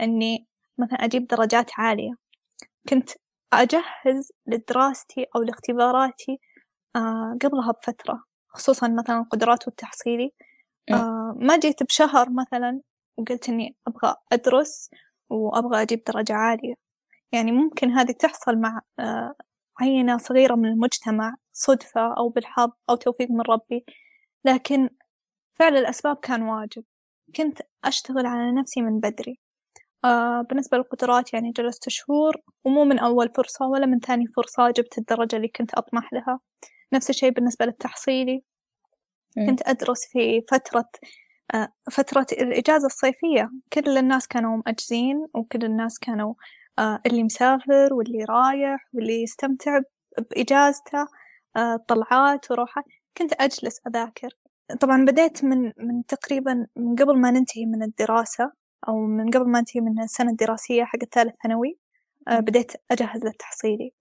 [0.00, 0.46] أني
[0.78, 2.14] مثلا أجيب درجات عالية.
[2.88, 3.10] كنت
[3.52, 6.40] أجهز لدراستي أو لاختباراتي
[6.96, 10.32] آه قبلها بفترة خصوصا مثلا القدرات والتحصيلي
[10.92, 12.80] آه ما جيت بشهر مثلا
[13.18, 14.90] وقلت إني أبغى أدرس
[15.30, 16.74] وأبغى أجيب درجة عالية.
[17.32, 19.34] يعني ممكن هذه تحصل مع آه
[19.80, 23.84] عينة صغيرة من المجتمع صدفة أو بالحظ أو توفيق من ربي.
[24.44, 24.90] لكن
[25.54, 26.84] فعل الأسباب كان واجب.
[27.36, 29.40] كنت أشتغل على نفسي من بدري.
[30.04, 34.98] آه بالنسبة للقدرات يعني جلست شهور ومو من أول فرصة ولا من ثاني فرصة جبت
[34.98, 36.40] الدرجة اللي كنت أطمح لها.
[36.94, 38.42] نفس الشيء بالنسبة للتحصيلي
[39.46, 40.88] كنت أدرس في فترة
[41.54, 43.50] آه فترة الإجازة الصيفية.
[43.72, 46.34] كل الناس كانوا مأجزين وكل الناس كانوا
[46.78, 49.80] آه اللي مسافر واللي رايح واللي يستمتع
[50.30, 51.06] بإجازته
[51.56, 52.84] آه طلعات وروحات
[53.18, 54.28] كنت أجلس أذاكر.
[54.80, 58.52] طبعا بديت من من تقريبا من قبل ما ننتهي من الدراسة
[58.88, 61.78] أو من قبل ما أنتهي من السنة الدراسية حق الثالث ثانوي
[62.28, 63.92] آه بديت أجهز للتحصيلي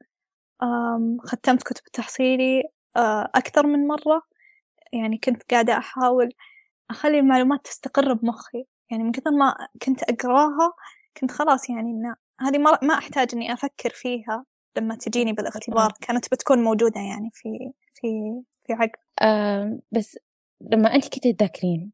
[1.25, 2.63] ختمت كتب التحصيلي
[2.97, 4.21] آه أكثر من مرة.
[4.95, 6.33] يعني كنت قاعدة أحاول
[6.89, 8.65] أخلي المعلومات تستقر بمخي.
[8.91, 10.73] يعني من كثر ما كنت أقراها
[11.21, 14.45] كنت خلاص يعني إن هذه ما, ما أحتاج إني أفكر فيها
[14.77, 15.93] لما تجيني بالاختبار.
[16.01, 17.49] كانت بتكون موجودة يعني في
[17.93, 18.07] في
[18.67, 20.17] في عقل آه بس
[20.61, 21.91] لما أنت كنت تذاكرين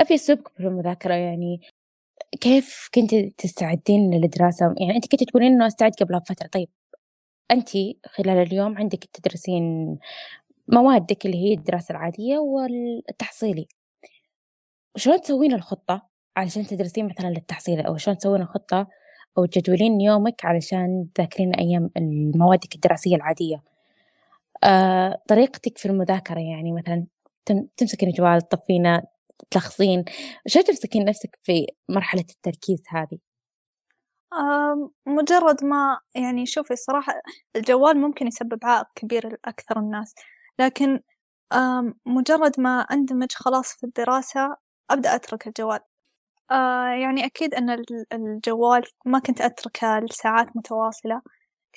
[0.00, 1.60] أبي أسلوبك في المذاكرة يعني
[2.40, 6.68] كيف كنت تستعدين للدراسة؟ يعني أنت كنت تقولين إنه أستعد قبلها بفترة طيب
[7.50, 7.68] أنت
[8.06, 9.98] خلال اليوم عندك تدرسين
[10.68, 13.68] موادك اللي هي الدراسة العادية والتحصيلي.
[14.96, 18.86] شلون تسوين الخطة علشان تدرسين مثلا للتحصيل أو شلون تسوين خطة
[19.38, 21.90] أو تجدولين يومك علشان تذاكرين أيام
[22.36, 23.62] موادك الدراسية العادية؟
[24.64, 27.06] آه، طريقتك في المذاكرة يعني مثلا
[27.76, 29.02] تمسكين الجوال تطفينه
[29.50, 30.04] تلخصين.
[30.46, 33.18] شو تمسكين نفسك في مرحلة التركيز هذه؟
[35.06, 37.12] مجرد ما يعني شوفي الصراحة
[37.56, 40.14] الجوال ممكن يسبب عائق كبير لأكثر الناس.
[40.58, 41.00] لكن
[42.06, 44.56] مجرد ما أندمج خلاص في الدراسة
[44.90, 45.80] أبدأ أترك الجوال.
[46.50, 51.22] آه يعني أكيد أن الجوال ما كنت أتركه لساعات متواصلة.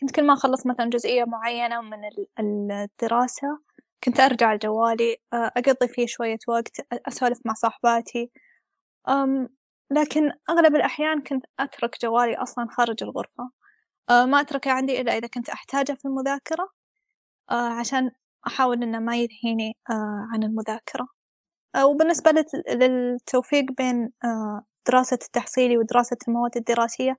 [0.02, 2.00] كنت كل ما أخلص مثلا جزئية معينة من
[2.40, 3.60] الدراسة
[4.04, 8.32] كنت أرجع لجوالي آه، أقضي فيه شوية وقت أسولف مع صاحباتي.
[9.92, 13.52] لكن أغلب الأحيان كنت أترك جوالي أصلا خارج الغرفة.
[14.10, 16.70] آه، ما أتركه عندي إلا إذا كنت أحتاجه في المذاكرة
[17.52, 18.12] عشان
[18.48, 19.78] أحاول إنه ما يلهيني
[20.34, 21.08] عن المذاكرة.
[21.84, 24.12] وبالنسبة للتوفيق بين
[24.88, 27.18] دراسة التحصيلي ودراسة المواد الدراسية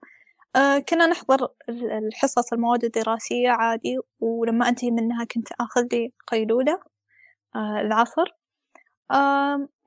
[0.56, 3.98] آه، كنا نحضر الحصص المواد الدراسية عادي.
[4.20, 6.80] ولما أنتهي منها كنت آخذ لي قيلولة
[7.56, 8.24] آه، العصر.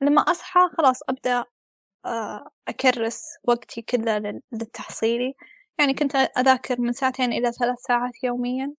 [0.02, 1.46] لما أصحى خلاص أبدأ
[2.06, 5.34] آه، أكرس وقتي كله للتحصيلي.
[5.80, 8.74] يعني كنت أذاكر من ساعتين إلى ثلاث ساعات يوميا.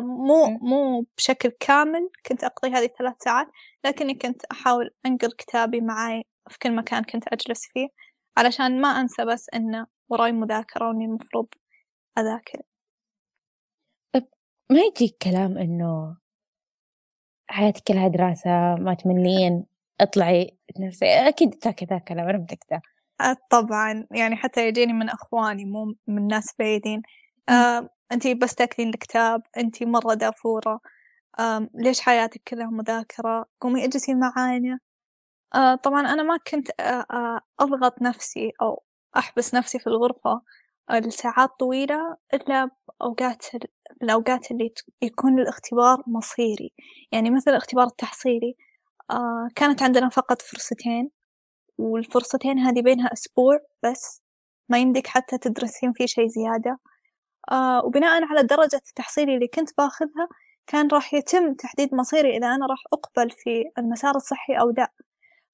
[0.00, 3.46] مو مو بشكل كامل كنت أقضي هذه الثلاث ساعات
[3.84, 7.88] لكني كنت أحاول أنقل كتابي معي في كل مكان كنت أجلس فيه
[8.36, 11.46] علشان ما أنسى بس إنه وراي مذاكرة وإني المفروض
[12.18, 12.62] أذاكر.
[14.12, 14.24] طب
[14.70, 16.16] ما يجيك كلام إنه
[17.50, 19.66] حياتك كلها دراسة ما تملين
[20.00, 22.82] اطلعي نفسي أكيد كذا كلام أنا متأكدة
[23.50, 27.02] طبعا يعني حتى يجيني من أخواني مو من ناس بعيدين.
[28.12, 30.80] أنتي بس تاكلين الكتاب أنتي مرة دافورة.
[31.38, 34.78] آه، ليش حياتك كلها مذاكرة؟ قومي اجلسي معانا.
[35.54, 38.82] آه، طبعا أنا ما كنت آه، آه، أضغط نفسي أو
[39.16, 40.42] أحبس نفسي في الغرفة
[40.92, 42.70] لساعات طويلة إلا
[43.00, 43.46] بأوقات
[44.02, 44.72] الأوقات اللي
[45.02, 46.72] يكون الاختبار مصيري.
[47.12, 48.56] يعني مثل الاختبار التحصيلي.
[49.56, 51.10] كانت عندنا فقط فرصتين
[51.78, 54.22] والفرصتين هذه بينها أسبوع بس.
[54.68, 56.78] ما يمديك حتى تدرسين فيه شي زيادة.
[57.84, 60.28] وبناء على درجة التحصيلي اللي كنت باخذها
[60.66, 64.92] كان راح يتم تحديد مصيري إذا أنا راح أقبل في المسار الصحي أو لا.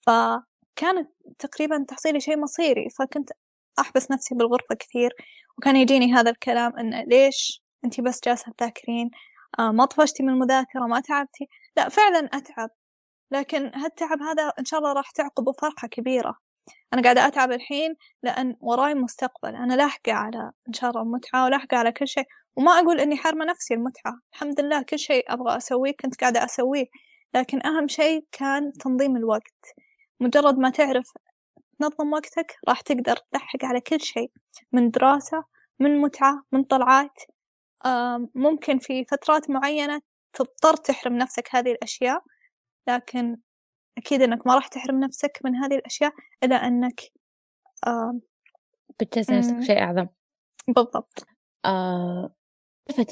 [0.07, 3.31] فكانت تقريبا تحصيلي شيء مصيري فكنت
[3.79, 5.11] أحبس نفسي بالغرفة كثير
[5.59, 9.11] وكان يجيني هذا الكلام إنه ليش أنتي بس جالسة تذاكرين؟
[9.59, 12.71] آه ما طفشتي من المذاكرة ما تعبتي؟ لا فعلا أتعب
[13.31, 16.39] لكن هالتعب هذا إن شاء الله راح تعقبه فرحة كبيرة.
[16.95, 19.57] أنا قاعدة أتعب الحين لأن وراي مستقبل.
[19.57, 22.25] أنا لاحقة على إن شاء الله المتعة ولاحقة على كل شيء
[22.57, 24.21] وما أقول إني حارمة نفسي المتعة.
[24.33, 26.87] الحمد لله كل شيء أبغى أسويه كنت قاعدة أسويه
[27.35, 29.75] لكن أهم شيء كان تنظيم الوقت.
[30.21, 31.13] مجرد ما تعرف
[31.79, 34.31] تنظم وقتك راح تقدر تلحق على كل شيء
[34.73, 35.45] من دراسة
[35.81, 37.19] من متعة من طلعات.
[38.35, 40.01] ممكن في فترات معينة
[40.33, 42.23] تضطر تحرم نفسك هذه الأشياء
[42.89, 43.37] لكن
[43.99, 46.13] أكيد أنك ما راح تحرم نفسك من هذه الأشياء
[46.45, 47.01] إلا أنك
[49.01, 50.07] بتجهز نفسك بشيء أعظم.
[50.69, 51.27] بالضبط.
[51.65, 52.35] آه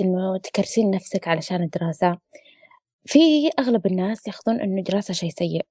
[0.01, 2.19] إنه تكرسين نفسك علشان الدراسة؟
[3.07, 5.67] في أغلب الناس ياخذون إنه الدراسة شيء سيء.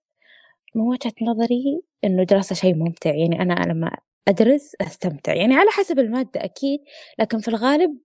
[0.75, 3.15] من وجهة نظري إنه الدراسة شيء ممتع.
[3.15, 3.97] يعني أنا لما
[4.28, 5.34] أدرس أستمتع.
[5.34, 6.80] يعني على حسب المادة أكيد
[7.19, 7.97] لكن في الغالب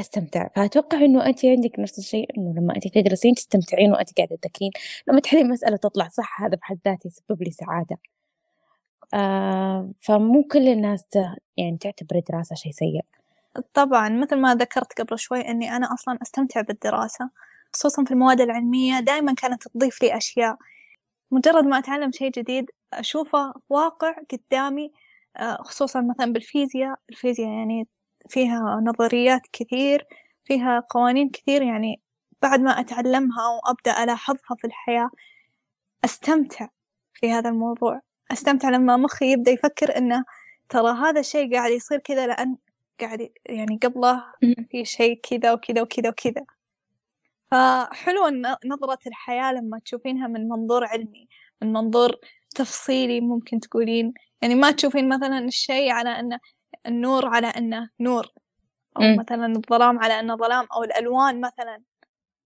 [0.00, 0.48] أستمتع.
[0.56, 4.70] فأتوقع إنه أنت عندك نفس الشيء إنه لما أنت تدرسين تستمتعين وأنت قاعدة تذاكرين.
[5.08, 7.96] لما تحلين مسألة تطلع صح هذا بحد ذاته يسبب لي سعادة.
[9.14, 11.04] آه فمو كل الناس
[11.56, 13.04] يعني تعتبر الدراسة شيء سيء.
[13.74, 17.30] طبعا مثل ما ذكرت قبل شوي إني أنا أصلا أستمتع بالدراسة
[17.72, 19.00] خصوصا في المواد العلمية.
[19.00, 20.56] دائما كانت تضيف لي أشياء.
[21.30, 24.92] مجرد ما أتعلم شيء جديد أشوفه واقع قدامي
[25.36, 26.98] آه، خصوصا مثلا بالفيزياء.
[27.10, 27.86] الفيزياء يعني
[28.28, 30.06] فيها نظريات كثير
[30.44, 32.00] فيها قوانين كثير يعني
[32.42, 35.10] بعد ما أتعلمها وأبدأ ألاحظها في الحياة
[36.04, 36.68] أستمتع
[37.14, 38.00] في هذا الموضوع.
[38.32, 40.24] أستمتع لما مخي يبدأ يفكر إنه
[40.68, 42.56] ترى هذا الشيء قاعد يصير كذا لأن
[43.00, 44.24] قاعد يعني قبله
[44.70, 46.44] في شيء كذا وكذا وكذا وكذا.
[47.50, 48.30] فحلوة
[48.66, 51.28] نظرة الحياة لما تشوفينها من منظور علمي
[51.62, 52.16] من منظور
[52.54, 54.14] تفصيلي ممكن تقولين.
[54.42, 56.38] يعني ما تشوفين مثلا الشيء على أنه
[56.86, 58.26] النور على أنه نور
[58.96, 59.16] أو م.
[59.16, 61.82] مثلا الظلام على أنه ظلام أو الألوان مثلا.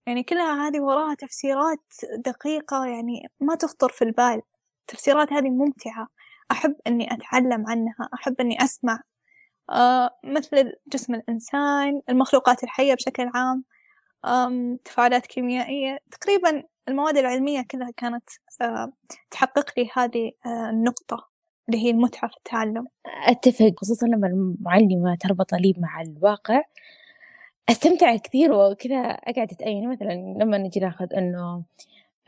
[0.07, 4.41] يعني كلها هذه وراها تفسيرات دقيقة يعني ما تخطر في البال.
[4.81, 6.07] التفسيرات هذه ممتعة.
[6.51, 8.99] أحب أني أتعلم عنها أحب أني أسمع.
[9.69, 13.63] آه مثل جسم الإنسان المخلوقات الحية بشكل عام.
[14.85, 15.99] تفاعلات كيميائية.
[16.11, 18.29] تقريبا المواد العلمية كلها كانت
[19.31, 21.32] تحقق لي هذه النقطة.
[21.69, 22.87] اللي هي المتعة في التعلم.
[23.27, 26.61] أتفق خصوصا لما المعلمة تربط لي مع الواقع.
[27.69, 29.89] أستمتع كثير وكذا أقعد أتأين.
[29.89, 31.63] مثلا لما نجي ناخذ إنه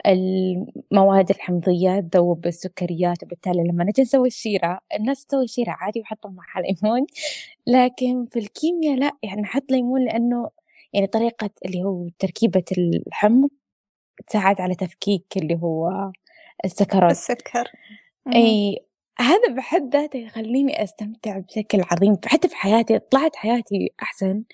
[0.06, 6.62] المواد الحمضية تذوب بالسكريات وبالتالي لما نجي نسوي الشيرة الناس تسوي شيرة عادي ويحطوا معها
[6.62, 7.06] ليمون.
[7.66, 10.50] لكن في الكيمياء لا يعني نحط ليمون لأنه
[10.92, 13.48] يعني طريقة اللي هو تركيبة الحمض
[14.26, 16.10] تساعد على تفكيك اللي هو
[16.64, 17.10] السكرات.
[17.10, 17.68] السكر.
[18.34, 18.78] أي
[19.18, 22.16] هذا بحد ذاته يخليني أستمتع بشكل عظيم.
[22.26, 24.44] حتى في حياتي طلعت حياتي أحسن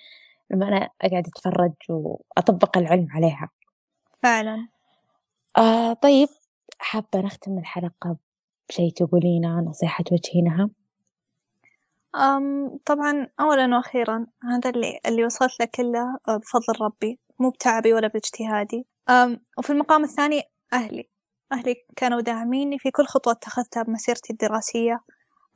[0.51, 3.49] لما أنا أقعد أتفرج وأطبق العلم عليها.
[4.23, 4.69] فعلا.
[5.59, 6.29] آه طيب
[6.79, 8.17] حابة نختم الحلقة
[8.69, 10.71] بشي تقولينه نصيحة توجهينها
[12.17, 17.19] أم طبعا أولا وأخيرا هذا اللي اللي وصلت له كله آه، بفضل ربي.
[17.39, 18.87] مو بتعبي ولا باجتهادي.
[19.11, 21.12] أم وفي المقام الثاني أهلي.
[21.53, 25.01] أهلي كانوا داعميني في كل خطوة اتخذتها بمسيرتي الدراسية.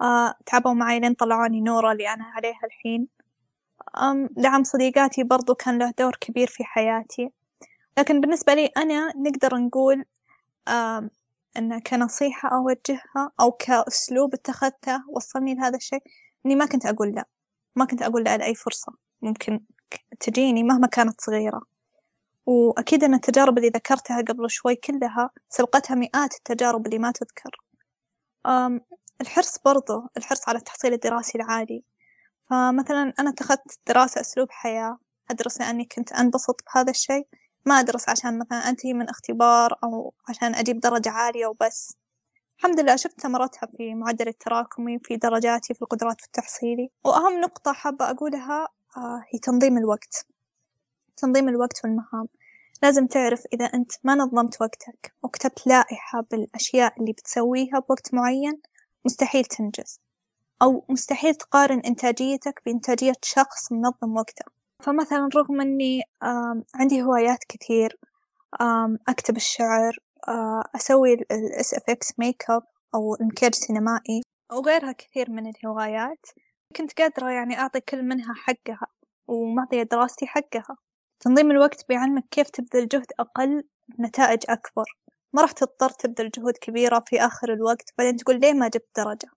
[0.02, 3.09] أه تعبوا معي لين طلعوني نورة اللي أنا عليها الحين.
[4.02, 7.30] أم دعم صديقاتي برضو كان له دور كبير في حياتي.
[7.98, 10.04] لكن بالنسبة لي أنا نقدر نقول
[11.56, 16.02] أن كنصيحة أوجهها أو كأسلوب اتخذته وصلني لهذا الشيء
[16.46, 17.24] إني ما كنت أقول لا.
[17.76, 18.92] ما كنت أقول لا لأي فرصة.
[19.22, 19.61] ممكن
[20.20, 21.76] تجيني مهما كانت صغيرة.
[22.46, 27.61] وأكيد أن التجارب اللي ذكرتها قبل شوي كلها سبقتها مئات التجارب اللي ما تذكر.
[29.20, 31.85] الحرص برضو الحرص على التحصيل الدراسي العالي.
[32.50, 34.98] فمثلا أنا اتخذت دراسة أسلوب حياة
[35.30, 37.28] أدرس لأني كنت أنبسط بهذا الشيء.
[37.66, 41.96] ما أدرس عشان مثلا أنتهي من اختبار أو عشان أجيب درجة عالية وبس.
[42.59, 46.90] الحمد لله شفت ثمرتها في معدل التراكمي في درجاتي في القدرات في التحصيلي.
[47.04, 50.26] وأهم نقطة حابة أقولها آه، هي تنظيم الوقت.
[51.16, 52.29] تنظيم الوقت والمهام.
[52.83, 58.61] لازم تعرف إذا أنت ما نظمت وقتك وكتبت لائحة بالأشياء اللي بتسويها بوقت معين
[59.05, 60.00] مستحيل تنجز.
[60.62, 64.44] أو مستحيل تقارن إنتاجيتك بإنتاجية شخص منظم وقته.
[64.83, 66.02] فمثلا رغم إني
[66.74, 67.98] عندي هوايات كثير
[69.09, 69.98] أكتب الشعر
[70.76, 71.24] أسوي ال
[71.64, 72.62] SFX makeup
[72.94, 76.26] أو المكياج سينمائي وغيرها كثير من الهوايات
[76.76, 78.87] كنت قادرة يعني أعطي كل منها حقها
[79.29, 80.76] ومعطية دراستي حقها.
[81.20, 84.85] تنظيم الوقت بيعلمك كيف تبذل جهد أقل بنتائج أكبر.
[85.33, 89.29] ما راح تضطر تبذل جهود كبيرة في آخر الوقت بعدين تقول ليه ما جبت درجة؟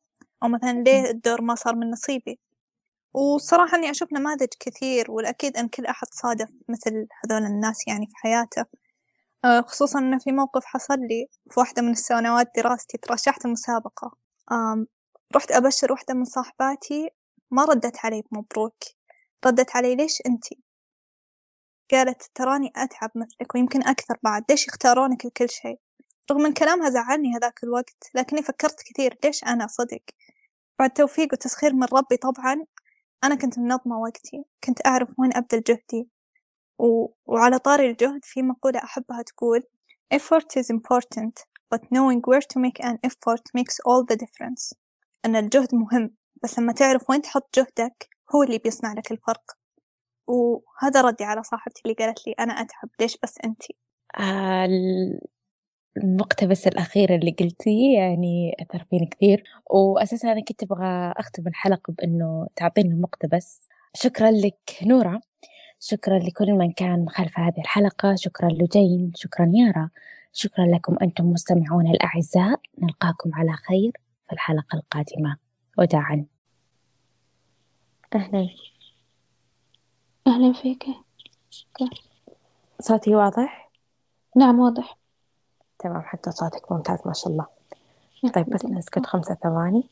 [0.44, 2.40] أو مثلا ليه الدور ما صار من نصيبي؟
[3.14, 8.14] وصراحة إني أشوف نماذج كثير والأكيد أن كل أحد صادف مثل هذول الناس يعني في
[8.16, 8.66] حياته.
[9.46, 14.12] آه، خصوصا إنه في موقف حصل لي في واحدة من السنوات دراستي ترشحت المسابقة
[15.36, 17.10] رحت أبشر واحدة من صاحباتي
[17.52, 18.78] ما ردت علي بمبروك.
[19.46, 20.69] ردت علي ليش أنتي؟
[21.92, 24.44] قالت تراني أتعب مثلك ويمكن أكثر بعد.
[24.50, 25.80] ليش يختارونك لكل شيء؟
[26.32, 29.18] رغم أن كلامها زعلني هذاك الوقت لكني فكرت كثير.
[29.24, 30.02] ليش أنا صدق؟
[30.80, 32.66] بعد توفيق وتسخير من ربي طبعا
[33.24, 34.44] أنا كنت منظمة وقتي.
[34.64, 36.10] كنت أعرف وين أبذل جهدي.
[36.80, 37.08] و...
[37.26, 39.64] وعلى طاري الجهد في مقولة أحبها تقول
[40.14, 44.74] effort is important but knowing where to make an effort makes all the difference.
[45.26, 49.59] أن الجهد مهم بس لما تعرف وين تحط جهدك هو اللي بيصنع لك الفرق.
[50.30, 53.76] وهذا ردي على صاحبتي اللي قالت لي أنا أتعب ليش بس أنتي
[54.20, 54.70] آه
[55.98, 62.48] المقتبس الأخير اللي قلتيه يعني أثر فيني كثير وأساسا أنا كنت أبغى أختم الحلقة بأنه
[62.56, 65.22] تعطيني مقتبس شكرا لك نورة
[65.80, 69.90] شكرا لكل من كان خلف هذه الحلقة شكرا لجين شكرا يارا
[70.34, 72.62] شكرا لكم أنتم مستمعون الأعزاء.
[72.82, 73.92] نلقاكم على خير
[74.28, 75.38] في الحلقة القادمة.
[75.78, 76.26] وداعا.
[78.16, 78.50] أهلا.
[80.30, 80.86] أهلا فيك.
[82.80, 83.72] صوتي واضح؟
[84.36, 84.98] نعم واضح.
[85.80, 87.46] تمام حتى صوتك ممتاز ما شاء الله.
[88.34, 89.90] طيب بس نسكت خمسة ثواني.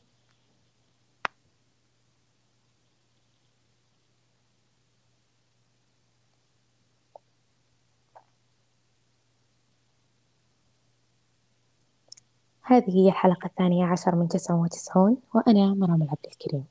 [12.61, 16.65] هذه هي الحلقة الثانية عشر من تسعة وتسعون وأنا مرام العبد الكريم.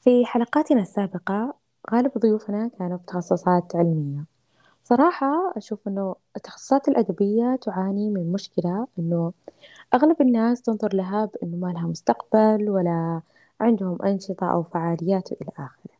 [0.00, 4.24] في حلقاتنا السابقة غالب ضيوفنا كانوا بتخصصات علمية.
[4.84, 9.32] صراحة أشوف إنه التخصصات الأدبية تعاني من مشكلة إنه
[9.94, 13.20] أغلب الناس تنظر لها بإنه ما لها مستقبل ولا
[13.60, 15.92] عندهم أنشطة أو فعاليات إلى آخره.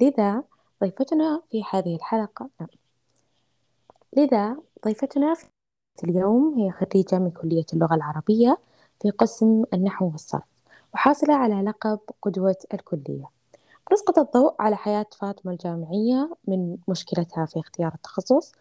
[0.00, 0.42] لذا
[0.80, 2.68] ضيفتنا في هذه الحلقة نعم.
[4.16, 5.34] لذا ضيفتنا
[5.96, 8.58] في اليوم هي خريجة من كلية اللغة العربية
[9.02, 10.42] في قسم النحو والصرف
[10.94, 13.37] وحاصلة على لقب قدوة الكلية.
[13.92, 18.52] نسقط الضوء على حياة فاطمة الجامعية من مشكلتها في اختيار التخصص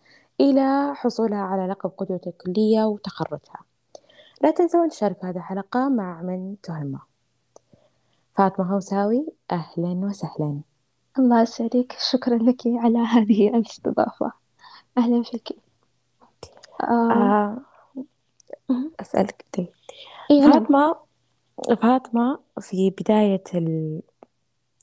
[0.41, 3.59] إلى حصولها على لقب قدوة الكلية وتخرجها.
[4.41, 6.99] لا تنسون تشاركوا هذه الحلقة مع من تهمه
[8.35, 10.61] فاطمة هوساوي أهلا وسهلا.
[11.19, 11.95] الله يسعدك.
[12.11, 14.31] شكرا لك على هذه الاستضافة.
[14.97, 15.57] أهلا فيك.
[16.83, 17.57] آه.
[18.69, 19.67] آه أسألك طيب
[20.31, 20.95] إيه أنا فاطمة
[21.81, 23.43] فاطمة في بداية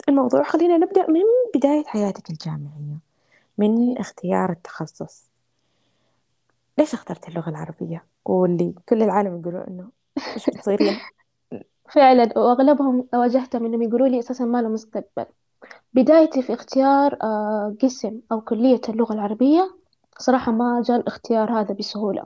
[0.09, 1.23] الموضوع خلينا نبدأ من
[1.55, 2.99] بداية حياتك الجامعية.
[3.59, 5.31] من اختيار التخصص.
[6.79, 9.91] ليش اخترت اللغة العربية؟ واللي كل العالم يقولوا إنه
[10.35, 10.99] إيش بتصيرين
[11.95, 15.27] فعلا وأغلبهم واجهتهم إنهم يقولوا لي أساسا ما له مستقبل.
[15.95, 19.77] بدايتي في اختيار آه، قسم أو كلية اللغة العربية
[20.19, 22.25] صراحة ما جاء الاختيار هذا بسهولة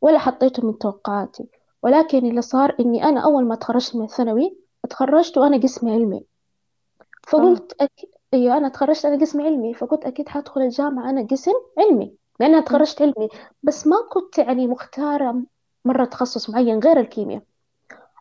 [0.00, 1.48] ولا حطيته من توقعاتي.
[1.82, 4.58] ولكن اللي صار إني أنا أول ما تخرجت من الثانوي
[4.90, 6.24] تخرجت وأنا قسم علمي.
[7.28, 7.90] فقلت أك...
[8.34, 12.64] أيوة أنا تخرجت أنا قسم علمي فقلت أكيد حدخل الجامعة أنا قسم علمي لأن أنا
[12.64, 13.28] تخرجت علمي.
[13.62, 15.42] بس ما كنت يعني مختارة
[15.84, 17.42] مرة تخصص معين غير الكيمياء.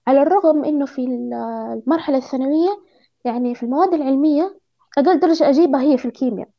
[0.07, 2.69] على الرغم إنه في المرحلة الثانوية
[3.25, 4.59] يعني في المواد العلمية
[4.97, 6.49] أقل درجة أجيبها هي في الكيمياء.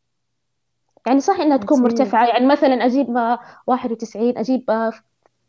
[1.06, 4.92] يعني صح إنها تكون عجيب مرتفعة يعني مثلا أجيب آه، واحد وتسعين أجيب آه،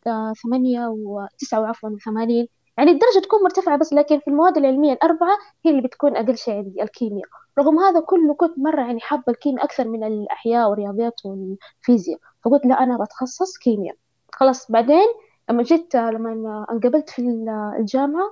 [0.07, 2.47] آه، ثمانية وتسعة وعفوا وثمانين.
[2.79, 6.53] يعني الدرجة تكون مرتفعة بس لكن في المواد العلمية الأربعة هي اللي بتكون أقل شيء
[6.57, 7.27] عندي الكيمياء.
[7.59, 12.19] رغم هذا كله كنت مرة يعني حابة الكيمياء أكثر من الأحياء والرياضيات والفيزياء.
[12.45, 13.95] فقلت لا أنا بتخصص كيمياء.
[14.33, 15.07] خلاص بعدين
[15.49, 17.21] لما جيت لما انقبلت في
[17.79, 18.31] الجامعة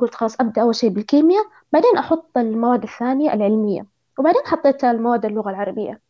[0.00, 3.86] قلت خلاص أبدأ أول شيء بالكيمياء بعدين أحط المواد الثانية العلمية.
[4.18, 6.00] وبعدين حطيت المواد اللغة العربية.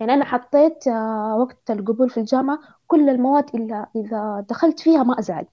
[0.00, 5.18] يعني أنا حطيت آه، وقت القبول في الجامعة كل المواد إلا إذا دخلت فيها ما
[5.18, 5.46] أزعل.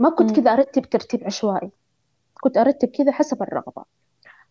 [0.00, 0.30] ما كنت.
[0.40, 1.70] كذا أرتب ترتيب عشوائي.
[2.40, 3.84] كنت أرتب كذا حسب الرغبة.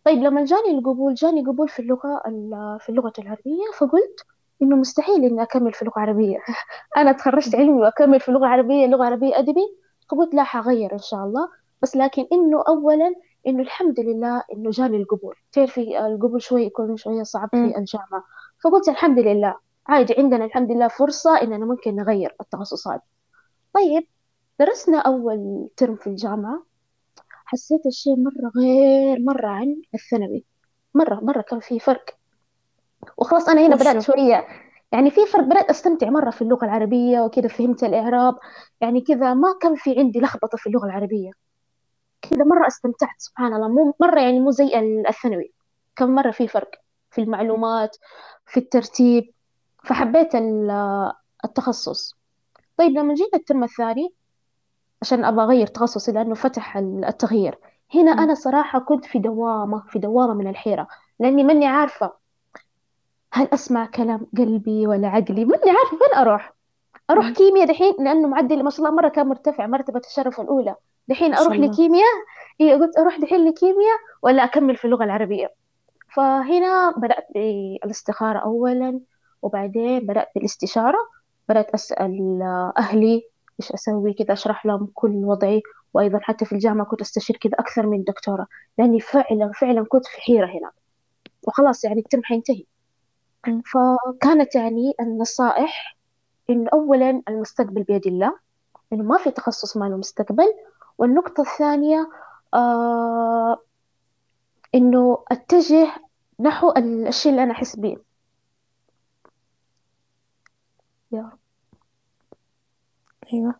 [0.05, 4.25] طيب لما جاني القبول جاني قبول في اللغة ال- في اللغة العربية فقلت
[4.61, 6.37] إنه مستحيل إني أكمل في اللغة العربية.
[6.97, 9.77] أنا تخرجت علمي وأكمل في اللغة العربية لغة عربية أدبي.
[10.11, 11.49] فقلت لا حغير إن شاء الله.
[11.81, 13.15] بس لكن إنه أولا
[13.47, 15.35] إنه الحمد لله إنه جاني القبول.
[15.51, 17.49] تعرفي القبول شوي يكون شوية صعب.
[17.51, 18.23] في الجامعة.
[18.63, 19.55] فقلت الحمد لله.
[19.87, 23.01] عادي عندنا الحمد لله فرصة إننا ممكن نغير التخصصات.
[23.73, 24.07] طيب
[24.59, 26.63] درسنا أول ترم في الجامعة.
[27.45, 30.45] حسيت الشيء مرة غير مرة عن الثانوي.
[30.93, 32.05] مرة مرة كان في فرق.
[33.17, 34.47] وخلاص أنا هنا بدأت شوية.
[34.91, 38.35] يعني في فرق بدأت أستمتع مرة في اللغة العربية وكذا فهمت الإعراب.
[38.81, 41.31] يعني كذا ما كان في عندي لخبطة في اللغة العربية.
[42.21, 43.67] كذا مرة استمتعت سبحان الله.
[43.67, 45.53] مو مرة يعني مو زي ال- الثانوي.
[45.95, 46.71] كان مرة في فرق
[47.11, 47.97] في المعلومات
[48.45, 49.33] في الترتيب.
[49.83, 51.11] فحبيت ال-
[51.45, 52.15] التخصص.
[52.77, 54.13] طيب لما جينا الترم الثاني
[55.01, 57.57] عشان أبغى أغير تخصصي لأنه فتح ال- التغيير.
[57.95, 58.11] هنا.
[58.11, 60.87] أنا صراحة كنت في دوامة في دوامة من الحيرة
[61.19, 62.11] لأني ماني عارفة
[63.33, 66.53] هل أسمع كلام قلبي ولا عقلي ماني عارفة وين أروح.
[67.09, 67.29] أروح.
[67.29, 70.75] كيمياء دحين لأنه معدل ما شاء الله مرة كان مرتفع مرتبة الشرف الأولى.
[71.07, 72.13] دحين أروح لكيمياء؟
[72.61, 75.53] إيه قلت أروح دحين لكيمياء ولا أكمل في اللغة العربية.
[76.15, 78.99] فهنا بدأت بالاستخارة أولا
[79.41, 80.97] وبعدين بدأت بالاستشارة
[81.49, 82.39] بدأت أسأل
[82.77, 83.23] أهلي
[83.59, 85.61] إيش أسوي؟ كذا أشرح لهم كل وضعي.
[85.93, 88.47] وأيضا حتى في الجامعة كنت أستشير كذا أكثر من دكتورة
[88.77, 90.71] لأني فعلا فعلا كنت في حيرة هنا
[91.47, 92.63] وخلاص يعني الترم حينتهي.
[93.43, 95.97] فكانت يعني النصائح
[96.49, 98.39] إنه أولا المستقبل بيد الله
[98.93, 100.53] إنه ما في تخصص ما له مستقبل.
[100.97, 102.09] والنقطة الثانية
[102.53, 103.59] آه
[104.75, 105.87] إنه أتجه
[106.39, 107.97] نحو الشيء اللي أنا أحس به
[111.11, 111.39] يا رب
[113.33, 113.55] أيوة.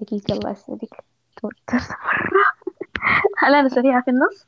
[0.00, 1.04] دقيقة الله يسعدك
[1.36, 2.44] توترت مرة.
[3.38, 4.46] هل أنا سريعة في النص؟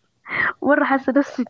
[0.63, 1.45] مرة حاسة نفسي.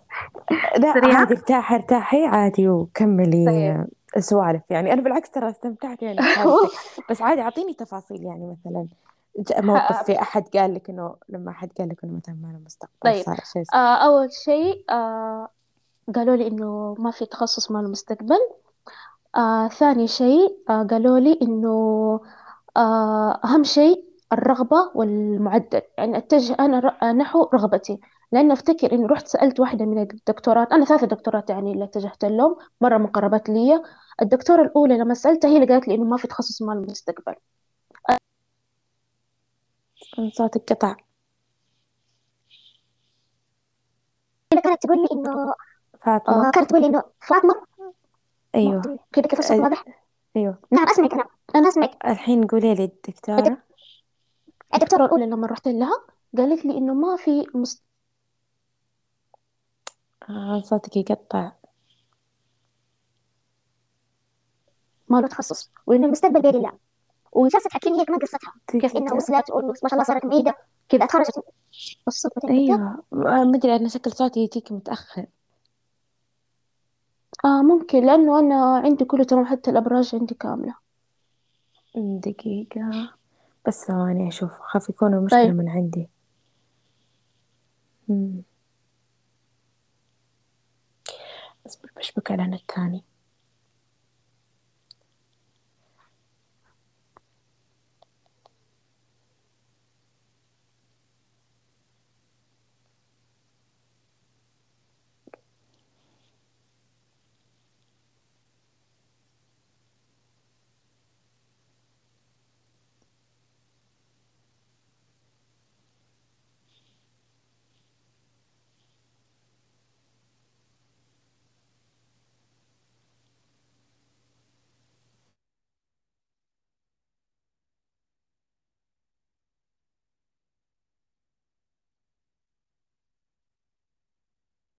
[0.78, 1.16] لا سريعة.
[1.18, 2.26] عادي ارتاحي ارتاحي.
[2.26, 3.86] عادي وكملي طيب.
[4.16, 4.92] السوالف يعني.
[4.92, 6.18] أنا بالعكس ترى استمتعت يعني
[7.10, 8.86] بس عادي أعطيني تفاصيل يعني مثلا.
[9.58, 12.92] موقف في أحد قال لك إنه لما أحد قال لك إنه مثلا ما له مستقبل
[13.00, 13.24] طيب.
[13.24, 15.48] صار شيء آه أول شيء آه
[16.14, 18.38] قالوا لي إنه ما في تخصص ما له مستقبل.
[19.36, 21.68] آه ثاني شيء آه قالوا لي إنه
[22.76, 25.82] آه أهم شيء الرغبة والمعدل.
[25.98, 28.00] يعني أتجه أنا ر- نحو رغبتي.
[28.32, 32.56] لأن أفتكر إنه رحت سألت واحدة من الدكتورات أنا ثلاثة دكتورات يعني اللي اتجهت لهم
[32.80, 33.82] مرة مقربات لي
[34.22, 37.34] الدكتورة الأولى لما سألتها هي اللي قالت لي إنه ما في تخصص مال المستقبل
[40.36, 40.96] صوتك قطع.
[44.64, 45.54] كانت تقول لي إنه
[46.04, 46.48] فاطمة.
[46.48, 47.54] آه كانت تقول لي إنه فاطمة
[48.54, 48.98] أيوة.
[49.12, 49.84] كذا كيف الصوت أ- واضح؟
[50.36, 50.58] أيوة.
[50.70, 51.24] نعم أسمعك أنا
[51.54, 53.62] أنا أسمعك الحين قولي لي الدكتورة.
[54.74, 56.04] الدكتورة الأولى لما رحت لها
[56.36, 57.82] قالت لي إنه ما في مست...
[60.28, 61.52] آه صوتك يقطع.
[65.08, 65.70] ما له تخصص.
[65.86, 66.72] وإنه المستقبل بيد الله.
[67.32, 68.52] وجالسة تحكي لي هي كمان قصتها.
[68.66, 70.56] كيف إنها وصلت وما شاء الله صارت معيدة
[70.88, 71.44] كذا أتخرجت.
[72.48, 73.04] أيوة.
[73.12, 75.26] ما أدري أنا شكل صوتي يجيك متأخر.
[77.44, 80.74] آه ممكن لأنه أنا عندي كله تمام حتى الأبراج عندي كاملة.
[81.96, 83.14] دقيقة.
[83.66, 84.52] بس ثواني أشوف.
[84.60, 85.54] خاف يكون المشكلة طيب.
[85.56, 86.08] من عندي.
[88.08, 88.42] مم.
[91.66, 93.04] بس بشبك على الثاني